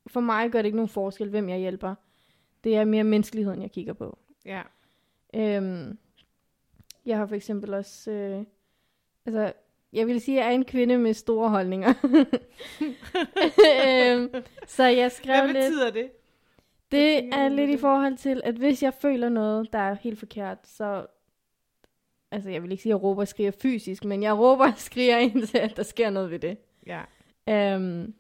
for 0.07 0.20
mig 0.20 0.51
gør 0.51 0.59
det 0.59 0.66
ikke 0.66 0.77
nogen 0.77 0.88
forskel, 0.88 1.29
hvem 1.29 1.49
jeg 1.49 1.59
hjælper. 1.59 1.94
Det 2.64 2.77
er 2.77 2.85
mere 2.85 3.05
menneskeligheden, 3.05 3.62
jeg 3.62 3.70
kigger 3.70 3.92
på. 3.92 4.18
Ja. 4.44 4.62
Øhm, 5.35 5.99
jeg 7.07 7.18
har 7.18 7.27
for 7.27 7.35
eksempel 7.35 7.75
også... 7.75 8.11
Øh, 8.11 8.44
altså, 9.27 9.53
jeg 9.92 10.07
vil 10.07 10.20
sige, 10.20 10.38
at 10.38 10.44
jeg 10.44 10.51
er 10.51 10.55
en 10.55 10.64
kvinde 10.64 10.99
med 10.99 11.14
store 11.14 11.49
holdninger. 11.51 11.94
øhm, 13.87 14.44
så 14.66 14.85
jeg 14.85 15.12
skrev 15.12 15.42
Hvad 15.44 15.53
lidt... 15.55 15.64
betyder 15.64 15.90
det? 15.90 16.11
Det 16.90 17.14
tænker 17.16 17.38
er 17.38 17.49
lidt 17.49 17.68
i 17.68 17.73
det? 17.73 17.81
forhold 17.81 18.16
til, 18.16 18.40
at 18.44 18.55
hvis 18.55 18.83
jeg 18.83 18.94
føler 18.94 19.29
noget, 19.29 19.73
der 19.73 19.79
er 19.79 19.94
helt 19.94 20.18
forkert, 20.18 20.59
så... 20.64 21.07
Altså, 22.35 22.51
jeg 22.51 22.62
vil 22.62 22.70
ikke 22.70 22.83
sige, 22.83 22.92
at 22.92 22.97
jeg 22.97 23.03
råber 23.03 23.23
og 23.23 23.29
skriger 23.29 23.51
fysisk, 23.51 24.05
men 24.05 24.23
jeg 24.23 24.38
råber 24.38 24.66
og 24.66 24.79
skriger 24.79 25.18
indtil, 25.18 25.59
at 25.59 25.77
der 25.77 25.83
sker 25.83 26.11
noget 26.11 26.31
ved 26.31 26.38
det. 26.38 26.59
Ja. 26.87 27.01
Um, 27.77 28.14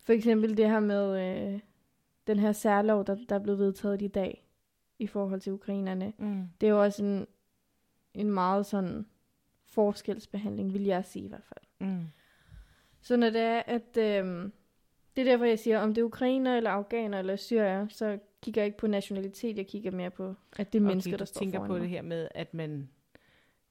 for 0.00 0.12
eksempel 0.12 0.56
det 0.56 0.70
her 0.70 0.80
med 0.80 1.20
øh, 1.20 1.60
den 2.26 2.38
her 2.38 2.52
særlov, 2.52 3.04
der, 3.06 3.16
der 3.28 3.34
er 3.34 3.38
blevet 3.38 3.58
vedtaget 3.58 4.02
i 4.02 4.08
dag 4.08 4.44
i 4.98 5.06
forhold 5.06 5.40
til 5.40 5.52
ukrainerne. 5.52 6.12
Mm. 6.18 6.42
Det 6.60 6.66
er 6.66 6.70
jo 6.70 6.82
også 6.82 7.04
en, 7.04 7.26
en 8.14 8.30
meget 8.30 8.66
sådan 8.66 9.06
forskelsbehandling, 9.66 10.72
vil 10.72 10.84
jeg 10.84 11.04
sige 11.04 11.24
i 11.24 11.28
hvert 11.28 11.44
fald. 11.44 11.90
Mm. 11.90 12.06
Så 13.00 13.16
når 13.16 13.30
det 13.30 13.40
er, 13.40 13.62
at... 13.66 13.96
Øhm, 13.96 14.52
det 15.16 15.26
er 15.26 15.30
derfor, 15.30 15.44
jeg 15.44 15.58
siger, 15.58 15.78
om 15.78 15.94
det 15.94 16.00
er 16.00 16.04
ukrainer, 16.04 16.56
eller 16.56 16.70
afghaner, 16.70 17.18
eller 17.18 17.36
syrier, 17.36 17.88
så 17.88 18.18
kigger 18.42 18.62
ikke 18.64 18.76
på 18.78 18.86
nationalitet, 18.86 19.56
jeg 19.56 19.66
kigger 19.66 19.90
mere 19.90 20.10
på, 20.10 20.34
at 20.58 20.72
det 20.72 20.78
er 20.78 20.82
mennesker, 20.82 21.10
okay, 21.12 21.18
der 21.18 21.24
står 21.24 21.38
tænker 21.38 21.58
foran 21.58 21.68
på 21.68 21.72
mig. 21.72 21.80
det 21.82 21.90
her 21.90 22.02
med, 22.02 22.28
at 22.34 22.54
man 22.54 22.88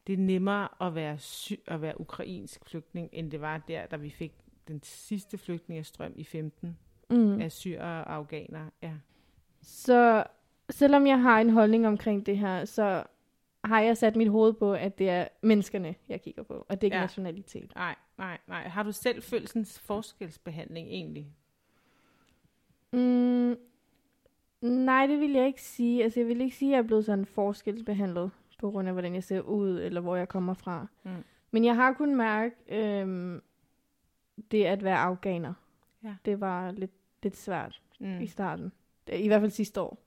det 0.07 0.13
er 0.13 0.17
nemmere 0.17 0.67
at 0.87 0.95
være, 0.95 1.17
sy- 1.19 1.53
at 1.67 1.81
være 1.81 2.01
ukrainsk 2.01 2.65
flygtning, 2.65 3.09
end 3.11 3.31
det 3.31 3.41
var 3.41 3.57
der, 3.57 3.85
da 3.85 3.95
vi 3.95 4.09
fik 4.09 4.33
den 4.67 4.83
sidste 4.83 5.37
flygtningestrøm 5.37 6.13
i 6.15 6.23
15 6.23 6.77
Mm. 7.09 7.41
af 7.41 7.51
syrere 7.51 8.03
og 8.05 8.13
afghanere. 8.15 8.69
Ja. 8.81 8.93
Så 9.61 10.23
selvom 10.69 11.07
jeg 11.07 11.21
har 11.21 11.41
en 11.41 11.49
holdning 11.49 11.87
omkring 11.87 12.25
det 12.25 12.37
her, 12.37 12.65
så 12.65 13.03
har 13.63 13.81
jeg 13.81 13.97
sat 13.97 14.15
mit 14.15 14.29
hoved 14.29 14.53
på, 14.53 14.73
at 14.73 14.97
det 14.97 15.09
er 15.09 15.27
menneskerne, 15.41 15.95
jeg 16.09 16.21
kigger 16.21 16.43
på, 16.43 16.53
og 16.69 16.81
det 16.81 16.83
er 16.83 16.87
ikke 16.87 16.95
ja. 16.97 17.01
nationalitet. 17.03 17.71
Nej, 17.75 17.95
nej, 18.17 18.37
nej. 18.47 18.67
Har 18.67 18.83
du 18.83 18.91
selv 18.91 19.21
følt 19.23 19.49
sådan 19.49 19.61
en 19.61 19.65
forskelsbehandling 19.65 20.87
egentlig? 20.87 21.27
Mm, 22.93 23.55
nej, 24.61 25.05
det 25.07 25.19
vil 25.19 25.31
jeg 25.31 25.47
ikke 25.47 25.61
sige. 25.61 26.03
Altså, 26.03 26.19
jeg 26.19 26.27
vil 26.27 26.41
ikke 26.41 26.55
sige, 26.55 26.69
at 26.69 26.71
jeg 26.71 26.83
er 26.83 26.87
blevet 26.87 27.05
sådan 27.05 27.25
forskelsbehandlet, 27.25 28.31
på 28.59 28.71
grund 28.71 28.87
af, 28.87 28.93
hvordan 28.93 29.13
jeg 29.13 29.23
ser 29.23 29.41
ud, 29.41 29.79
eller 29.79 30.01
hvor 30.01 30.15
jeg 30.15 30.29
kommer 30.29 30.53
fra. 30.53 30.87
Mm. 31.03 31.11
Men 31.51 31.65
jeg 31.65 31.75
har 31.75 31.93
kun 31.93 32.15
mærke 32.15 32.55
øhm, 32.69 33.41
det 34.51 34.63
at 34.65 34.83
være 34.83 34.97
afghaner. 34.97 35.53
Ja. 36.03 36.15
Det 36.25 36.39
var 36.41 36.71
lidt, 36.71 36.91
lidt 37.23 37.37
svært 37.37 37.81
Mm. 37.99 38.21
i 38.21 38.27
starten. 38.27 38.71
I 39.13 39.27
hvert 39.27 39.41
fald 39.41 39.51
sidste 39.51 39.81
år. 39.81 39.97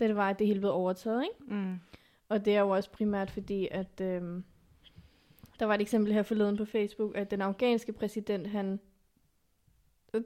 Da 0.00 0.08
det 0.08 0.16
var, 0.16 0.30
at 0.30 0.38
det 0.38 0.46
hele 0.46 0.60
blev 0.60 0.72
overtaget, 0.72 1.22
ikke? 1.24 1.54
Mm. 1.54 1.74
Og 2.28 2.44
det 2.44 2.56
er 2.56 2.60
jo 2.60 2.68
også 2.68 2.90
primært 2.90 3.30
fordi, 3.30 3.68
at 3.70 4.00
øhm, 4.00 4.44
der 5.60 5.66
var 5.66 5.74
et 5.74 5.80
eksempel 5.80 6.12
her 6.12 6.22
forleden 6.22 6.56
på 6.56 6.64
Facebook, 6.64 7.16
at 7.16 7.30
den 7.30 7.40
afghanske 7.42 7.92
præsident, 7.92 8.46
han 8.46 8.80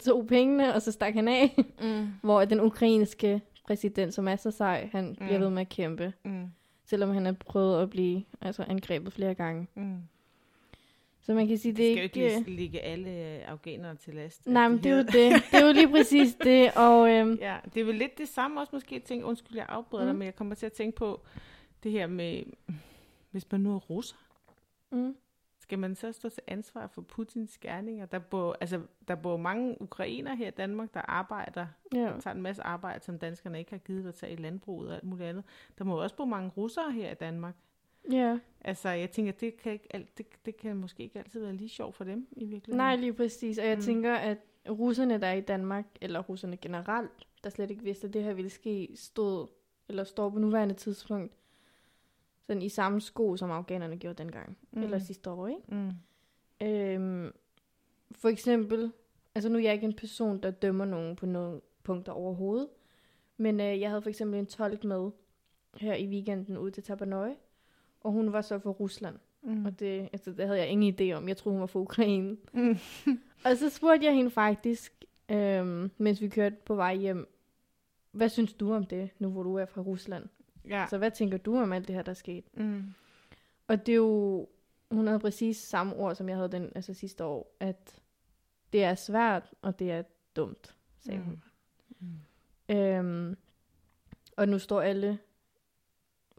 tog 0.05 0.27
pengene, 0.27 0.75
og 0.75 0.83
så 0.83 0.93
stak 0.93 1.15
han 1.15 1.29
af. 1.29 1.65
Mm. 1.83 2.09
hvor 2.23 2.45
den 2.45 2.61
ukrainske 2.61 3.41
præsident, 3.67 4.15
som 4.15 4.29
er 4.29 4.37
så 4.37 4.51
sej, 4.51 4.89
han 4.93 5.09
mm. 5.09 5.15
bliver 5.15 5.39
ved 5.39 5.51
med 5.51 5.61
at 5.61 5.69
kæmpe. 5.69 6.13
Mm. 6.25 6.47
Selvom 6.85 7.11
han 7.11 7.25
har 7.25 7.33
prøvet 7.33 7.83
at 7.83 7.91
blive 7.91 8.23
altså, 8.41 8.65
angrebet 8.69 9.13
flere 9.13 9.35
gange. 9.35 9.67
Mm. 9.75 9.97
Så 11.23 11.35
man 11.35 11.49
kan 11.49 11.59
sige, 11.59 11.73
det 11.73 11.79
Det 11.79 11.93
skal 11.93 12.21
jo 12.21 12.27
ikke... 12.27 12.37
ikke 12.37 12.51
lige 12.51 12.57
ligge 12.57 12.81
alle 12.81 13.11
øh, 13.11 13.51
afghanere 13.51 13.95
til 13.95 14.15
last. 14.15 14.47
Nej, 14.47 14.69
men 14.69 14.79
det 14.79 14.87
er 14.87 14.97
jo 14.97 15.03
det. 15.03 15.43
Det 15.51 15.61
er 15.63 15.67
jo 15.67 15.73
lige 15.73 15.89
præcis 15.89 16.35
det. 16.45 16.71
Og 16.77 17.11
øhm, 17.11 17.39
Ja, 17.41 17.57
det 17.75 17.81
er 17.81 17.85
vel 17.85 17.95
lidt 17.95 18.19
det 18.19 18.29
samme 18.29 18.61
også 18.61 18.71
måske. 18.73 18.95
Jeg 18.95 19.03
tænker, 19.03 19.27
undskyld, 19.27 19.57
jeg 19.57 19.67
afbryder 19.69 20.05
mm. 20.05 20.09
dig, 20.09 20.17
men 20.17 20.27
jeg 20.27 20.37
kommer 20.37 20.55
til 20.55 20.67
at 20.67 20.73
tænke 20.73 20.97
på 20.97 21.21
det 21.83 21.93
her 21.93 22.07
med, 22.07 22.43
hvis 23.31 23.51
man 23.53 23.61
nu 23.61 23.75
er 23.75 23.79
russer, 23.79 24.17
Mm. 24.91 25.17
Skal 25.73 25.79
man 25.79 25.95
så 25.95 26.13
stå 26.13 26.29
til 26.29 26.43
ansvar 26.47 26.87
for 26.87 27.03
Putins 27.03 27.59
gerninger? 27.59 28.07
Der 28.07 28.19
bor, 28.19 28.57
altså, 28.61 28.81
der 29.09 29.15
bor 29.15 29.37
mange 29.37 29.83
ukrainer 29.83 30.35
her 30.35 30.49
i 30.49 30.51
Danmark, 30.51 30.95
der 30.95 31.01
arbejder, 31.09 31.67
Ja. 31.95 32.13
tager 32.21 32.35
en 32.35 32.43
masse 32.43 32.63
arbejde, 32.63 33.05
som 33.05 33.19
danskerne 33.19 33.59
ikke 33.59 33.71
har 33.71 33.79
givet 33.79 34.09
at 34.09 34.15
tage 34.15 34.33
i 34.33 34.37
landbruget 34.37 34.89
og 34.89 34.95
alt 34.95 35.05
muligt 35.05 35.29
andet. 35.29 35.45
Der 35.79 35.85
må 35.85 36.03
også 36.03 36.17
bo 36.17 36.25
mange 36.25 36.51
russere 36.57 36.93
her 36.93 37.11
i 37.11 37.15
Danmark. 37.15 37.55
ja. 38.11 38.39
Altså, 38.61 38.89
jeg 38.89 39.11
tænker, 39.11 39.33
det 39.33 39.57
kan, 39.57 39.73
ikke, 39.73 39.87
alt, 39.91 40.19
det, 40.19 40.27
det 40.47 40.57
kan 40.57 40.77
måske 40.77 41.03
ikke 41.03 41.19
altid 41.19 41.41
være 41.43 41.53
lige 41.53 41.69
sjovt 41.69 41.95
for 41.95 42.05
dem 42.05 42.27
i 42.33 42.45
virkeligheden. 42.45 42.77
Nej, 42.77 42.97
lige 42.97 43.13
præcis. 43.15 43.59
Og 43.59 43.67
jeg 43.67 43.77
mm. 43.77 43.83
tænker, 43.83 44.15
at 44.15 44.39
russerne, 44.69 45.21
der 45.21 45.27
er 45.27 45.35
i 45.35 45.41
Danmark, 45.41 45.85
eller 46.01 46.21
russerne 46.21 46.57
generelt, 46.57 47.27
der 47.45 47.51
slet 47.51 47.71
ikke 47.71 47.83
vidste, 47.83 48.07
at 48.07 48.15
det 48.15 48.23
her 48.25 48.33
ville 48.33 48.51
ske, 48.51 48.89
stod, 48.95 49.47
eller 49.89 50.05
står 50.05 50.31
på 50.31 50.39
nuværende 50.39 50.75
tidspunkt, 50.75 51.33
sådan 52.47 52.63
i 52.63 52.69
samme 52.69 53.01
sko, 53.01 53.37
som 53.37 53.51
afghanerne 53.51 53.97
gjorde 53.97 54.23
dengang, 54.23 54.57
Mm. 54.73 54.83
eller 54.83 54.99
sidste 54.99 55.31
år, 55.31 55.49
ikke? 55.49 55.61
Mm. 55.69 55.91
Øhm, 56.67 57.33
for 58.13 58.29
eksempel, 58.29 58.93
altså 59.35 59.49
nu 59.49 59.59
er 59.59 59.63
jeg 59.63 59.73
ikke 59.75 59.85
en 59.87 59.97
person, 59.97 60.39
der 60.43 60.51
dømmer 60.51 60.85
nogen 60.85 61.17
på 61.17 61.27
nogle 61.27 61.61
punkter 61.83 62.13
overhovedet, 62.13 62.69
men 63.37 63.61
øh, 63.61 63.81
jeg 63.81 63.89
havde 63.91 64.03
for 64.03 64.09
eksempel 64.11 64.39
en 64.39 64.47
tolk 64.47 64.85
med 64.85 65.11
her 65.77 65.95
i 65.95 66.07
weekenden 66.09 66.59
ude 66.59 66.71
til 66.71 66.83
Tabanøje, 66.83 67.37
og 68.01 68.13
hun 68.13 68.33
var 68.33 68.41
så 68.41 68.59
fra 68.59 68.71
Rusland, 68.71 69.17
Mm. 69.45 69.65
og 69.67 69.81
det, 69.81 70.09
altså, 70.13 70.31
det 70.33 70.47
havde 70.47 70.59
jeg 70.59 70.69
ingen 70.69 70.95
idé 71.01 71.13
om. 71.17 71.29
Jeg 71.29 71.37
troede, 71.37 71.55
hun 71.55 71.61
var 71.61 71.67
fra 71.67 71.81
Ukraine. 71.81 72.37
Mm. 72.53 72.77
Og 73.45 73.57
så 73.57 73.71
spurgte 73.71 74.07
jeg 74.07 74.15
hende 74.15 74.31
faktisk, 74.31 75.05
øhm, 75.29 75.91
mens 75.99 76.21
vi 76.21 76.29
kørte 76.29 76.57
på 76.65 76.75
vej 76.75 76.97
hjem, 76.97 77.35
hvad 78.11 78.29
synes 78.29 78.53
du 78.55 78.73
om 78.73 78.85
det, 78.87 79.11
nu 79.19 79.29
hvor 79.31 79.43
du 79.43 79.55
er 79.55 79.67
fra 79.67 79.83
Rusland? 79.83 80.25
Ja. 80.69 80.87
Så 80.91 80.99
hvad 80.99 81.11
tænker 81.11 81.39
du 81.39 81.59
om 81.59 81.73
alt 81.73 81.89
det 81.89 81.95
her, 81.97 82.03
der 82.03 82.11
er 82.11 82.15
sket? 82.15 82.45
Mm. 82.55 82.85
Og 83.69 83.87
det 83.87 83.93
er 83.93 83.97
jo, 83.97 84.49
hun 84.91 85.07
havde 85.07 85.21
præcis 85.21 85.57
samme 85.57 85.97
ord, 85.97 86.15
som 86.15 86.29
jeg 86.29 86.37
havde 86.37 86.53
den 86.53 86.73
altså 86.75 86.95
sidste 86.95 87.25
år, 87.25 87.57
at 87.61 88.01
det 88.73 88.85
er 88.85 88.95
svært, 88.95 89.51
og 89.63 89.79
det 89.79 89.91
er 89.91 90.03
dumt, 90.37 90.77
sagde 91.01 91.19
Mm. 91.21 91.25
hun. 91.25 91.43
Mm. 92.69 92.77
Øhm, 92.77 93.37
og 94.37 94.49
nu 94.49 94.59
står 94.59 94.81
alle 94.81 95.19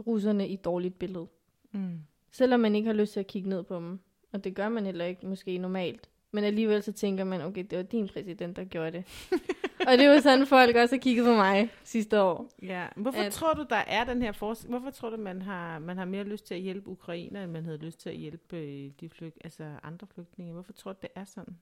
russerne 0.08 0.48
i 0.48 0.56
dårligt 0.56 1.00
billede. 1.00 1.28
Mm. 1.72 2.00
Selvom 2.32 2.60
man 2.60 2.76
ikke 2.76 2.88
har 2.88 2.94
lyst 2.94 3.14
til 3.14 3.20
at 3.20 3.28
kigge 3.28 3.50
ned 3.50 3.64
på 3.64 3.76
dem. 3.76 4.00
Og 4.32 4.44
det 4.44 4.56
gør 4.56 4.70
man 4.70 4.86
heller 4.86 5.06
ikke 5.06 5.28
måske 5.28 5.58
normalt. 5.58 6.10
Men 6.36 6.44
alligevel 6.44 6.84
så 6.84 6.92
tænker 6.92 7.24
man, 7.24 7.42
okay, 7.42 7.64
det 7.70 7.78
var 7.78 7.84
din 7.84 8.08
præsident, 8.08 8.56
der 8.56 8.64
gjorde 8.64 8.92
det. 8.92 9.04
og 9.88 9.98
det 9.98 10.10
var 10.10 10.20
sådan, 10.20 10.48
folk 10.48 10.76
også 10.76 10.96
har 10.96 11.00
kigget 11.00 11.26
på 11.26 11.32
mig 11.34 11.70
sidste 11.84 12.22
år. 12.22 12.50
Ja, 12.62 12.88
hvorfor 12.96 13.22
At- 13.22 13.32
tror 13.32 13.54
du, 13.54 13.66
der 13.70 13.76
er 13.76 14.04
den 14.04 14.22
her 14.22 14.32
forskel? 14.32 14.70
Hvorfor 14.70 14.90
tror 14.90 15.10
du, 15.10 15.18
man 15.18 15.42
har, 15.42 15.80
man 15.80 15.98
har 15.98 16.06
mere 16.06 16.24
lyst 16.24 16.46
til 16.46 16.56
at 16.56 16.62
hjælpe 16.62 16.90
ukrainer, 16.90 17.44
end 17.44 17.52
man 17.52 17.66
havde 17.66 17.78
lyst 17.78 18.00
til 18.00 18.10
at 18.10 18.16
hjælpe 18.16 18.58
øh, 18.58 18.92
de 19.00 19.10
flyg, 19.10 19.34
altså 19.44 19.64
andre 19.84 20.08
flygtninge? 20.08 20.54
Hvorfor 20.54 20.74
tror 20.74 20.94
du, 20.94 20.98
det 21.02 21.10
er 21.16 21.26
sådan? 21.26 21.58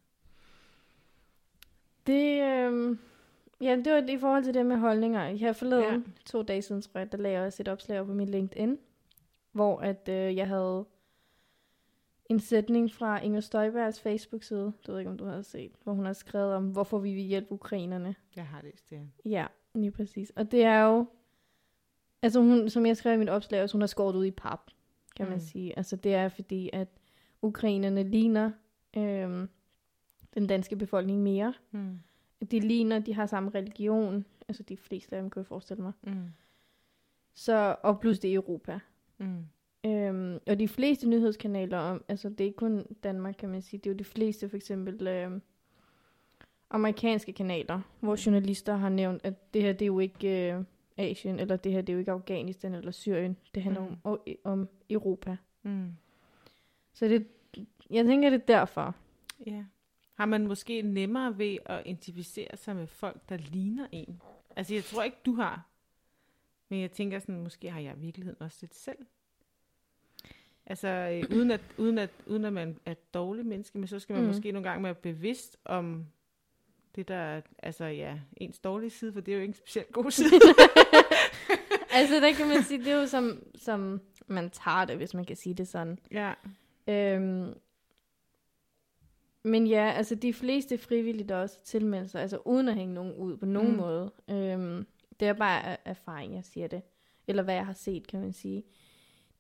Det, 2.08 2.42
øhm, 2.44 3.00
ja, 3.62 3.76
det 3.86 3.94
var 3.94 4.04
i 4.10 4.18
forhold 4.18 4.44
til 4.44 4.54
det 4.54 4.66
med 4.66 4.78
holdninger. 4.78 5.30
Her 5.30 5.54
forleden, 5.54 5.84
Ja. 5.86 5.92
ja. 5.94 6.00
to 6.26 6.42
dage 6.42 6.62
siden, 6.62 6.82
tror 6.82 7.00
jeg, 7.00 7.12
der 7.12 7.18
lagde 7.18 7.38
jeg 7.38 7.46
også 7.46 7.64
et 7.64 7.68
opslag 7.68 8.00
op 8.00 8.08
på 8.08 8.14
min 8.14 8.30
LinkedIn, 8.30 8.78
hvor 9.52 9.80
at 9.80 10.10
øh, 10.10 10.36
jeg 10.36 10.48
havde 10.48 10.86
en 12.32 12.40
sætning 12.40 12.92
fra 12.92 13.20
Inger 13.22 13.40
Støjbergs 13.40 14.02
Facebook-side, 14.02 14.74
du 14.88 14.92
ved 14.92 15.00
ikke, 15.00 15.12
om 15.12 15.18
du 15.18 15.26
har 15.26 15.42
set, 15.42 15.72
hvor 15.84 15.94
hun 15.94 16.06
har 16.06 16.14
skrevet 16.14 16.54
om, 16.54 16.70
hvorfor 16.72 17.00
vi 17.00 17.14
vil 17.14 17.24
hjælpe 17.24 17.52
ukrainerne. 17.52 18.16
Jeg 18.36 18.48
har 18.48 18.62
læst 18.62 18.90
det. 18.90 19.10
Ja, 19.26 19.46
lige 19.76 19.92
præcis. 19.92 20.30
Og 20.36 20.52
det 20.52 20.64
er 20.64 20.80
jo, 20.84 21.06
altså 22.22 22.42
hun, 22.42 22.70
som 22.70 22.86
jeg 22.86 22.98
skrev 22.98 23.14
i 23.14 23.18
mit 23.18 23.30
opslag, 23.30 23.72
hun 23.72 23.82
har 23.82 23.88
skåret 23.88 24.16
ud 24.16 24.26
i 24.26 24.32
pap, 24.32 24.60
kan 25.16 25.26
man 25.26 25.36
Mm. 25.36 25.40
sige. 25.40 25.78
Altså 25.78 25.96
det 25.96 26.14
er 26.14 26.30
fordi, 26.30 26.70
at 26.74 26.88
ukrainerne 27.42 28.04
ligner 28.04 28.52
øhm, 28.98 29.50
den 30.34 30.48
danske 30.48 30.76
befolkning 30.76 31.24
mere. 31.24 31.54
Mm. 31.72 32.00
De 32.52 32.60
ligner, 32.60 33.00
de 33.00 33.14
har 33.14 33.26
samme 33.26 33.50
religion, 33.56 34.26
altså 34.48 34.64
de 34.64 34.78
fleste 34.78 35.16
af 35.16 35.22
dem, 35.22 35.30
kan 35.30 35.40
jeg 35.40 35.46
forestille 35.48 35.84
mig. 35.84 35.92
Mm. 36.04 36.28
Så, 37.34 37.76
og 37.84 38.00
plus 38.00 38.20
det 38.20 38.32
er 38.32 38.36
Europa. 38.36 38.80
Mm. 39.18 39.46
Øhm, 39.86 40.40
og 40.48 40.60
de 40.60 40.68
fleste 40.68 41.10
nyhedskanaler 41.10 41.78
om, 41.78 42.04
altså 42.08 42.30
det 42.30 42.42
er 42.42 42.46
ikke 42.46 42.58
kun 42.58 42.86
Danmark, 43.04 43.36
kan 43.40 43.50
man 43.50 43.62
sige, 43.62 43.78
det 43.80 43.90
er 43.90 43.94
jo 43.94 43.98
de 43.98 44.04
fleste 44.04 44.50
for 44.50 44.56
eksempel 44.58 45.08
øhm, 45.08 45.42
amerikanske 46.70 47.34
kanaler, 47.34 47.82
hvor 48.00 48.26
journalister 48.26 48.76
har 48.76 48.90
nævnt, 48.90 49.22
at 49.26 49.54
det 49.54 49.62
her 49.62 49.74
det 49.74 49.82
er 49.82 49.88
jo 49.88 50.00
ikke 50.00 50.54
øh, 50.54 50.64
Asien, 50.98 51.40
eller 51.40 51.56
det 51.56 51.72
her 51.72 51.82
det 51.82 51.90
er 51.90 51.94
jo 51.94 52.00
ikke 52.00 52.12
Afghanistan 52.12 52.74
eller 52.74 52.92
Syrien, 52.92 53.38
det 53.56 53.64
handler 53.64 53.82
Mm. 53.90 53.96
om, 54.04 54.20
om 54.44 54.70
Europa. 54.90 55.38
Mm. 55.64 55.92
Så 56.94 57.08
det, 57.08 57.28
jeg 57.90 58.06
tænker, 58.06 58.30
det 58.30 58.42
er 58.42 58.46
derfor. 58.46 58.96
Ja. 59.46 59.64
Har 60.14 60.26
man 60.26 60.48
måske 60.48 60.82
nemmere 60.82 61.38
ved 61.38 61.58
at 61.66 61.82
identificere 61.86 62.58
sig 62.58 62.76
med 62.76 62.88
folk, 62.88 63.30
der 63.30 63.38
ligner 63.38 63.88
en? 63.92 64.22
Altså, 64.56 64.74
jeg 64.74 64.84
tror 64.84 65.04
ikke, 65.04 65.18
du 65.26 65.34
har. 65.34 65.68
Men 66.70 66.80
jeg 66.82 66.92
tænker 66.92 67.20
sådan, 67.20 67.44
måske 67.44 67.72
har 67.72 67.80
jeg 67.80 67.96
i 67.98 68.00
virkeligheden 68.00 68.42
også 68.42 68.58
lidt 68.62 68.76
selv. 68.76 68.98
Altså, 70.66 70.88
øh, 70.88 71.38
uden, 71.38 71.52
at, 71.52 71.62
uden, 71.78 71.98
at, 71.98 72.10
uden 72.26 72.46
at 72.46 72.54
man 72.54 72.78
er 72.86 72.92
et 72.92 73.14
dårligt 73.14 73.48
menneske, 73.48 73.78
men 73.78 73.88
så 73.88 74.00
skal 74.00 74.14
man 74.14 74.22
mm. 74.22 74.28
Måske 74.28 74.52
nogle 74.52 74.70
gange 74.70 74.84
være 74.84 74.96
bevidst 74.96 75.58
om 75.66 76.06
det 76.96 77.08
der, 77.08 77.16
er, 77.16 77.42
altså 77.64 77.86
ja, 77.86 78.20
ens 78.38 78.60
dårlige 78.60 78.90
side, 78.90 79.14
for 79.14 79.22
det 79.22 79.32
er 79.32 79.36
jo 79.36 79.42
ikke 79.42 79.52
en 79.52 79.56
specielt 79.56 79.92
god 79.92 80.12
side. 80.12 80.30
altså 82.00 82.16
der 82.16 82.34
kan 82.34 82.48
man 82.48 82.64
sige, 82.64 82.80
det 82.80 82.88
er 82.88 82.96
jo 83.02 83.08
som, 83.08 83.44
som 83.56 84.02
man 84.28 84.50
tager 84.50 84.86
det, 84.86 84.98
hvis 84.98 85.14
man 85.14 85.26
kan 85.26 85.36
sige 85.36 85.54
det 85.54 85.68
sådan. 85.68 86.00
ja. 86.12 86.34
Øhm, 86.88 87.54
men 89.44 89.68
ja, 89.68 89.92
altså 89.92 90.16
de 90.16 90.34
fleste 90.34 90.78
frivillige, 90.78 91.28
der 91.30 91.36
også 91.36 91.64
tilmelder 91.64 92.08
sig, 92.08 92.22
altså 92.22 92.38
uden 92.46 92.68
at 92.68 92.76
hænge 92.76 92.94
nogen 92.94 93.14
ud 93.16 93.38
på 93.38 93.46
nogen 93.46 93.72
Mm. 93.72 93.78
måde. 93.78 94.12
Øhm, 94.30 94.86
det 95.20 95.28
er 95.28 95.34
bare 95.34 95.88
erfaring, 95.88 96.36
jeg 96.36 96.44
siger 96.46 96.68
det. 96.68 96.82
Eller 97.28 97.44
hvad 97.44 97.54
jeg 97.54 97.66
har 97.66 97.74
set, 97.74 98.08
kan 98.08 98.20
man 98.22 98.34
sige. 98.34 98.64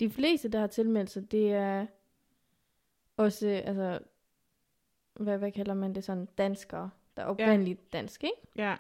De 0.01 0.09
fleste, 0.09 0.49
der 0.49 0.59
har 0.59 0.67
tilmeldt 0.67 1.09
sig, 1.09 1.31
det 1.31 1.53
er 1.53 1.85
også, 3.17 3.47
altså, 3.47 3.99
hvad, 5.13 5.37
hvad 5.37 5.51
kalder 5.51 5.73
man 5.73 5.95
det 5.95 6.03
sådan, 6.03 6.27
danskere, 6.37 6.89
der 7.17 7.21
er 7.21 7.25
oprindeligt 7.25 7.79
ja. 7.93 7.97
danske, 7.97 8.27
ikke? 8.27 8.47
Ja. 8.55 8.75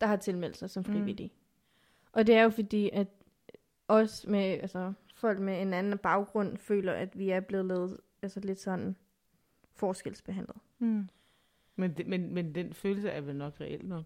der 0.00 0.06
har 0.06 0.16
tilmeldt 0.16 0.56
sig 0.56 0.70
som 0.70 0.84
Mm. 0.86 0.92
frivillige. 0.92 1.28
Mm. 1.28 2.08
Og 2.12 2.26
det 2.26 2.34
er 2.34 2.42
jo 2.42 2.50
fordi, 2.50 2.90
at 2.92 3.08
os 3.88 4.26
med, 4.26 4.40
altså 4.40 4.92
folk 5.14 5.38
med 5.38 5.62
en 5.62 5.72
anden 5.74 5.98
baggrund 5.98 6.56
føler, 6.56 6.92
at 6.92 7.18
vi 7.18 7.30
er 7.30 7.40
blevet 7.40 7.66
lavet, 7.66 8.00
altså 8.22 8.40
lidt 8.40 8.60
sådan 8.60 8.96
forskelsbehandlet. 9.74 10.56
Mm. 10.78 11.08
Men, 11.76 11.92
det, 11.96 12.06
men, 12.06 12.34
men 12.34 12.54
den 12.54 12.72
følelse 12.72 13.08
er 13.08 13.20
vel 13.20 13.36
nok 13.36 13.60
reelt 13.60 13.88
nok. 13.88 14.04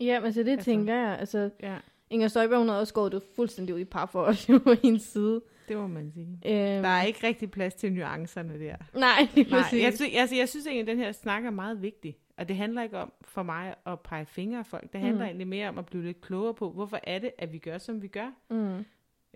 Ja, 0.00 0.20
men 0.20 0.32
så 0.32 0.42
det 0.42 0.50
altså, 0.52 0.64
tænker 0.64 0.94
jeg. 0.94 1.18
Altså, 1.18 1.50
Ja, 1.60 1.78
Inger 2.10 2.28
Støjberg, 2.28 2.58
hun 2.58 2.68
havde 2.68 2.80
også 2.80 2.94
gået 2.94 3.12
det 3.12 3.22
fuldstændig 3.36 3.74
ud 3.74 3.80
i 3.80 3.84
par 3.84 4.06
for 4.06 4.22
os 4.22 4.46
på 4.64 4.72
hendes 4.82 5.02
side. 5.02 5.42
det 5.68 5.76
må 5.76 5.86
man 5.86 6.12
sige. 6.12 6.26
Øhm, 6.28 6.82
Der 6.82 6.88
er 6.88 7.02
ikke 7.02 7.26
rigtig 7.26 7.50
plads 7.50 7.74
til 7.74 7.92
nuancerne 7.92 8.60
der. 8.60 8.76
Nej, 8.94 9.28
lige 9.34 9.50
Nej, 9.50 9.60
præcis. 9.62 9.82
jeg, 9.82 9.92
sy- 9.98 10.16
altså, 10.16 10.36
jeg 10.36 10.48
synes 10.48 10.66
egentlig, 10.66 10.92
at 10.92 10.96
den 10.96 11.04
her 11.04 11.12
snak 11.12 11.44
er 11.44 11.50
meget 11.50 11.82
vigtig. 11.82 12.16
Og 12.36 12.48
det 12.48 12.56
handler 12.56 12.82
ikke 12.82 12.98
om 12.98 13.12
for 13.22 13.42
mig 13.42 13.74
at 13.86 14.00
pege 14.00 14.26
fingre 14.26 14.58
af 14.58 14.66
folk. 14.66 14.92
Det 14.92 15.00
handler 15.00 15.18
mm. 15.18 15.26
Egentlig 15.26 15.46
mere 15.48 15.68
om 15.68 15.78
at 15.78 15.86
blive 15.86 16.02
lidt 16.04 16.20
klogere 16.20 16.54
på, 16.54 16.70
hvorfor 16.70 17.00
er 17.02 17.18
det, 17.18 17.30
at 17.38 17.52
vi 17.52 17.58
gør, 17.58 17.78
som 17.78 18.02
vi 18.02 18.08
gør. 18.08 18.32
Mm. 18.50 18.84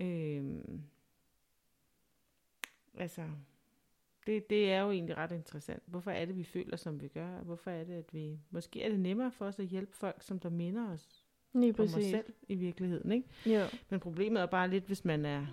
Øhm, 0.04 0.80
altså, 2.98 3.22
det, 4.26 4.50
det 4.50 4.72
er 4.72 4.80
jo 4.80 4.90
egentlig 4.90 5.16
ret 5.16 5.32
interessant. 5.32 5.82
Hvorfor 5.86 6.10
er 6.10 6.24
det, 6.24 6.36
vi 6.36 6.44
føler, 6.44 6.76
som 6.76 7.00
vi 7.00 7.08
gør? 7.08 7.28
Hvorfor 7.42 7.70
er 7.70 7.84
det, 7.84 7.92
at 7.94 8.14
vi... 8.14 8.38
Måske 8.50 8.82
er 8.82 8.88
det 8.88 9.00
nemmere 9.00 9.30
for 9.30 9.46
os 9.46 9.58
at 9.58 9.66
hjælpe 9.66 9.96
folk, 9.96 10.22
som 10.22 10.38
der 10.38 10.50
minder 10.50 10.90
os 10.92 11.23
Lige 11.54 11.70
os 11.72 11.76
præcis. 11.76 12.10
selv 12.10 12.24
i 12.48 12.54
virkeligheden, 12.54 13.12
ikke? 13.12 13.28
Jo. 13.46 13.60
Men 13.90 14.00
problemet 14.00 14.42
er 14.42 14.46
bare 14.46 14.68
lidt, 14.68 14.84
hvis 14.84 15.04
man 15.04 15.24
er 15.26 15.46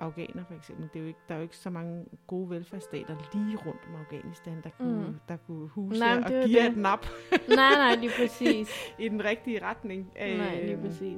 afghaner 0.00 0.44
for 0.48 0.54
eksempel. 0.54 0.88
Det 0.92 0.96
er 0.96 1.00
jo 1.00 1.06
ikke, 1.06 1.18
der 1.28 1.34
er 1.34 1.38
jo 1.38 1.42
ikke 1.42 1.56
så 1.56 1.70
mange 1.70 2.04
gode 2.26 2.50
velfærdsstater 2.50 3.16
lige 3.34 3.56
rundt 3.66 3.80
om 3.88 3.94
Afghanistan, 4.00 4.60
der 4.64 4.70
kunne, 4.78 5.06
mm. 5.08 5.14
Der 5.28 5.36
kunne 5.36 5.68
huse 5.68 6.00
Nej, 6.00 6.16
og 6.24 6.28
give 6.28 6.42
det. 6.60 6.66
et 6.70 6.76
nap 6.76 7.06
nej, 7.48 7.56
nej, 7.74 7.94
lige 7.94 8.12
præcis. 8.18 8.68
i 8.98 9.08
den 9.08 9.24
rigtige 9.24 9.62
retning. 9.64 10.12
nej, 10.16 10.60
lige 10.60 10.72
Øhm, 10.72 10.82
præcis. 10.82 11.16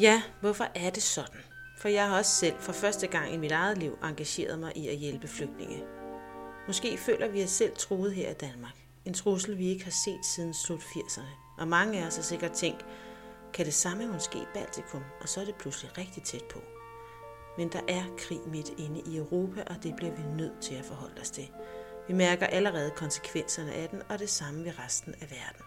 Ja, 0.00 0.22
hvorfor 0.40 0.64
er 0.74 0.90
det 0.90 1.02
sådan? 1.02 1.40
For 1.78 1.88
jeg 1.88 2.08
har 2.08 2.18
også 2.18 2.30
selv 2.30 2.56
for 2.58 2.72
første 2.72 3.06
gang 3.06 3.34
i 3.34 3.36
mit 3.36 3.52
eget 3.52 3.78
liv 3.78 3.98
engageret 4.04 4.58
mig 4.58 4.72
i 4.76 4.88
at 4.88 4.96
hjælpe 4.96 5.28
flygtninge. 5.28 5.84
Måske 6.66 6.96
føler 6.96 7.28
vi 7.28 7.42
os 7.42 7.50
selv 7.50 7.72
truet 7.76 8.12
her 8.14 8.30
i 8.30 8.34
Danmark. 8.34 8.76
En 9.04 9.14
trussel, 9.14 9.58
vi 9.58 9.68
ikke 9.68 9.84
har 9.84 9.90
set 9.90 10.24
siden 10.24 10.54
slut 10.54 10.80
80'erne. 10.80 11.58
Og 11.58 11.68
mange 11.68 12.02
af 12.02 12.06
os 12.06 12.16
har 12.16 12.22
sikkert 12.22 12.52
tænkt, 12.52 12.86
kan 13.52 13.66
det 13.66 13.74
samme 13.74 14.06
måske 14.06 14.38
i 14.38 14.46
Baltikum, 14.54 15.02
og 15.20 15.28
så 15.28 15.40
er 15.40 15.44
det 15.44 15.54
pludselig 15.54 15.98
rigtig 15.98 16.22
tæt 16.22 16.44
på. 16.44 16.58
Men 17.58 17.72
der 17.72 17.80
er 17.88 18.04
krig 18.18 18.40
midt 18.46 18.68
inde 18.78 19.02
i 19.06 19.16
Europa, 19.16 19.62
og 19.66 19.82
det 19.82 19.96
bliver 19.96 20.12
vi 20.12 20.22
nødt 20.36 20.60
til 20.60 20.74
at 20.74 20.84
forholde 20.84 21.20
os 21.20 21.30
til. 21.30 21.48
Vi 22.08 22.14
mærker 22.14 22.46
allerede 22.46 22.90
konsekvenserne 22.96 23.72
af 23.72 23.88
den, 23.88 24.02
og 24.08 24.18
det 24.18 24.30
samme 24.30 24.64
ved 24.64 24.78
resten 24.78 25.14
af 25.14 25.30
verden. 25.30 25.64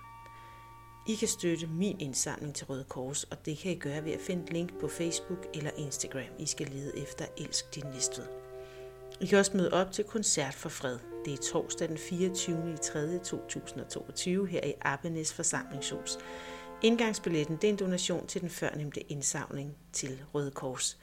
I 1.07 1.15
kan 1.15 1.27
støtte 1.27 1.67
min 1.67 1.99
indsamling 1.99 2.55
til 2.55 2.65
Røde 2.65 2.85
Kors, 2.89 3.23
og 3.23 3.45
det 3.45 3.57
kan 3.57 3.71
I 3.71 3.75
gøre 3.75 4.05
ved 4.05 4.11
at 4.11 4.21
finde 4.21 4.43
et 4.43 4.53
link 4.53 4.79
på 4.79 4.87
Facebook 4.87 5.45
eller 5.53 5.71
Instagram. 5.77 6.33
I 6.39 6.45
skal 6.45 6.67
lede 6.67 6.97
efter 6.97 7.25
Elsk 7.37 7.75
din 7.75 7.85
Næstved. 7.93 8.40
I 9.21 9.25
kan 9.25 9.39
også 9.39 9.57
møde 9.57 9.73
op 9.73 9.91
til 9.91 10.03
Koncert 10.03 10.53
for 10.53 10.69
Fred. 10.69 10.99
Det 11.25 11.33
er 11.33 11.37
torsdag 11.37 11.87
den 11.89 11.97
24. 11.97 12.73
i 12.73 12.77
3. 12.77 13.17
2022 13.17 14.47
her 14.47 14.65
i 14.65 14.73
Appenes 14.81 15.33
forsamlingshus. 15.33 16.17
Indgangsbilletten 16.81 17.55
det 17.55 17.63
er 17.63 17.69
en 17.69 17.79
donation 17.79 18.27
til 18.27 18.41
den 18.41 18.49
førnævnte 18.49 19.11
indsamling 19.11 19.77
til 19.93 20.23
Røde 20.33 20.51
Kors. 20.51 20.97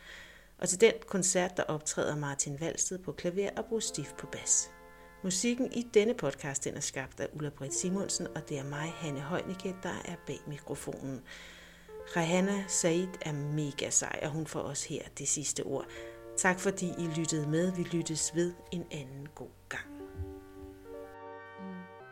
Og 0.59 0.69
til 0.69 0.81
den 0.81 0.93
koncert, 1.07 1.57
der 1.57 1.63
optræder 1.63 2.17
Martin 2.17 2.61
Valsted 2.61 2.99
på 2.99 3.13
klaver 3.13 3.51
og 3.57 3.65
Bruce 3.65 3.89
Stift 3.89 4.17
på 4.17 4.27
bas. 4.27 4.71
Musikken 5.25 5.73
i 5.73 5.87
denne 5.95 6.15
podcast 6.15 6.65
den 6.65 6.75
er 6.75 6.81
skabt 6.81 7.21
af 7.21 7.29
Ulla 7.33 7.51
Britt 7.51 7.75
Simonsen, 7.75 8.27
og 8.27 8.49
det 8.49 8.59
er 8.59 8.65
mig, 8.65 8.93
Hanne 8.97 9.21
Højnicke, 9.21 9.77
der 9.83 10.03
er 10.05 10.15
bag 10.27 10.41
mikrofonen. 10.49 11.21
Rehana 12.17 12.65
Said 12.69 13.09
er 13.23 13.33
mega 13.33 13.91
sej, 13.91 14.21
og 14.23 14.31
hun 14.31 14.47
får 14.47 14.61
også 14.61 14.89
her 14.89 15.03
det 15.19 15.29
sidste 15.29 15.63
ord. 15.63 15.87
Tak 16.39 16.59
fordi 16.59 16.87
I 16.87 17.07
lyttede 17.19 17.51
med. 17.51 17.73
Vi 17.77 17.83
lyttes 17.83 18.35
ved 18.35 18.53
en 18.73 18.87
anden 18.91 19.29
god 19.35 19.51
gang. 19.69 19.89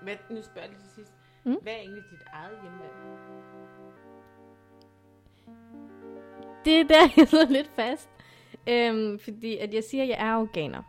Hvad, 0.02 0.16
nu 0.30 0.42
spørger 0.42 0.68
jeg 0.68 0.76
til 0.78 0.90
sidst. 0.94 1.12
Mm? 1.44 1.50
Mm? 1.50 1.58
Hvad 1.62 1.72
er 1.72 1.76
egentlig 1.76 2.02
dit 2.10 2.22
eget 2.32 2.58
hjemland? 2.62 2.92
Det 6.64 6.80
er 6.80 6.84
der, 6.84 7.08
jeg 7.20 7.28
sidder 7.28 7.48
lidt 7.48 7.68
fast. 7.68 8.08
Øhm, 8.68 9.18
fordi 9.18 9.58
at 9.58 9.74
jeg 9.74 9.84
siger, 9.84 10.02
at 10.02 10.08
jeg 10.08 10.16
er 10.18 10.32
afghaner. 10.32 10.82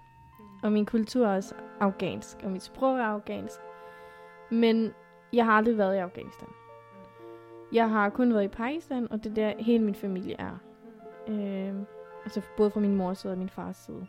Og 0.64 0.72
min 0.72 0.86
kultur 0.86 1.28
er 1.28 1.36
også 1.36 1.56
afghansk. 1.80 2.38
Og 2.44 2.52
mit 2.52 2.64
sprog 2.64 2.98
er 2.98 3.04
afghansk. 3.04 3.60
Men 4.52 4.94
jeg 5.34 5.46
har 5.46 5.52
aldrig 5.52 5.78
været 5.78 5.96
i 5.96 6.00
Afghanistan. 6.00 6.50
Jeg 7.72 7.90
har 7.90 8.10
kun 8.10 8.34
været 8.34 8.44
i 8.44 8.48
Pakistan, 8.48 9.12
og 9.12 9.24
det 9.24 9.30
er 9.30 9.36
der 9.36 9.64
hele 9.64 9.84
min 9.84 9.96
familie 9.96 10.36
er. 10.40 10.58
Øhm, 11.28 11.86
altså 12.28 12.42
både 12.58 12.72
fra 12.72 12.80
min 12.80 12.96
mors 12.96 13.20
side 13.20 13.34
og 13.34 13.38
min 13.38 13.50
fars 13.50 13.78
side. 13.78 14.08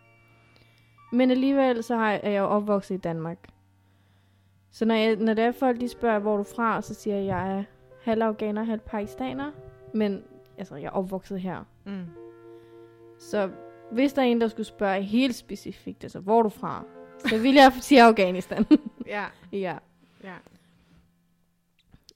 Men 1.12 1.30
alligevel 1.30 1.82
så 1.82 1.96
har, 1.96 2.12
er 2.12 2.30
jeg 2.30 2.38
jo 2.38 2.44
opvokset 2.44 2.94
i 2.94 2.98
Danmark. 2.98 3.48
Så 4.70 4.84
når, 4.84 4.94
jeg, 4.94 5.16
når 5.16 5.34
der 5.34 5.46
er 5.46 5.52
folk, 5.52 5.80
de 5.80 5.88
spørger, 5.88 6.18
hvor 6.18 6.36
du 6.36 6.42
fra, 6.42 6.82
så 6.82 6.94
siger 6.94 7.16
jeg, 7.16 7.22
at 7.22 7.28
jeg 7.28 7.58
er 7.58 7.64
halv 8.02 8.22
afghaner, 8.22 8.62
halv 8.62 8.80
pakistaner. 8.80 9.52
Men 9.94 10.22
altså, 10.58 10.76
jeg 10.76 10.86
er 10.86 10.90
opvokset 10.90 11.40
her. 11.40 11.64
Mm. 11.84 12.06
Så 13.18 13.50
hvis 13.92 14.12
der 14.12 14.22
er 14.22 14.26
en, 14.26 14.40
der 14.40 14.48
skulle 14.48 14.66
spørge 14.66 15.02
helt 15.02 15.34
specifikt, 15.34 16.04
altså 16.04 16.20
hvor 16.20 16.38
er 16.38 16.42
du 16.42 16.48
fra, 16.48 16.84
så 17.18 17.38
vil 17.38 17.54
jeg 17.54 17.72
sige 17.80 18.02
Afghanistan. 18.02 18.66
Ja, 19.06 19.24
ja. 19.52 19.78
ja. 20.24 20.34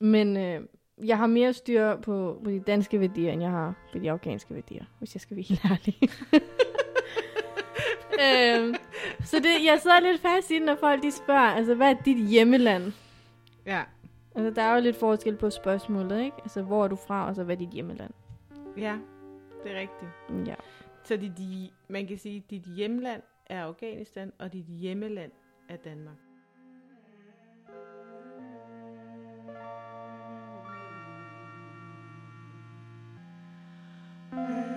Men 0.01 0.37
øh, 0.37 0.61
jeg 1.05 1.19
har 1.19 1.27
mere 1.27 1.53
styr 1.53 1.97
på, 1.97 2.41
på 2.45 2.51
de 2.51 2.61
danske 2.61 3.01
værdier, 3.01 3.33
end 3.33 3.43
jeg 3.43 3.51
har 3.51 3.75
på 3.93 3.99
de 3.99 4.11
afghanske 4.11 4.55
værdier, 4.55 4.85
hvis 4.99 5.15
jeg 5.15 5.21
skal 5.21 5.37
være 5.37 5.45
helt 5.45 5.65
ærlig. 5.65 5.99
øhm, 8.25 8.75
så 9.25 9.37
det, 9.37 9.67
jeg 9.67 9.79
sidder 9.81 10.01
lidt 10.01 10.21
fast 10.21 10.51
i, 10.51 10.59
når 10.59 10.75
folk 10.75 11.03
de 11.03 11.11
spørger, 11.11 11.41
altså 11.41 11.75
hvad 11.75 11.91
er 11.91 12.03
dit 12.05 12.29
hjemmeland? 12.29 12.93
Ja, 13.67 13.83
Altså 14.35 14.51
der 14.51 14.63
er 14.63 14.75
jo 14.75 14.81
lidt 14.81 14.97
forskel 14.97 15.37
på 15.37 15.51
spørgsmålet, 15.51 16.25
ikke? 16.25 16.37
Altså 16.43 16.63
hvor 16.63 16.85
er 16.85 16.89
du 16.89 16.97
fra, 16.97 17.29
og 17.29 17.35
så 17.35 17.45
hvad 17.45 17.55
er 17.55 17.59
dit 17.59 17.71
hjemmeland? 17.71 18.11
ja, 18.77 18.99
det 19.65 19.73
er 19.73 19.81
rigtigt. 19.81 20.49
Ja. 20.49 20.55
Så 21.05 21.17
dit, 21.17 21.73
man 21.89 22.07
kan 22.07 22.19
sige, 22.19 22.37
at 22.37 22.51
dit 22.51 22.63
hjemland 22.63 23.23
er 23.47 23.65
Afghanistan, 23.65 24.33
og 24.39 24.53
dit 24.53 24.65
hjemmeland 24.65 25.31
er 25.69 25.77
Danmark. 25.77 26.17
Mm-hmm. 34.35 34.72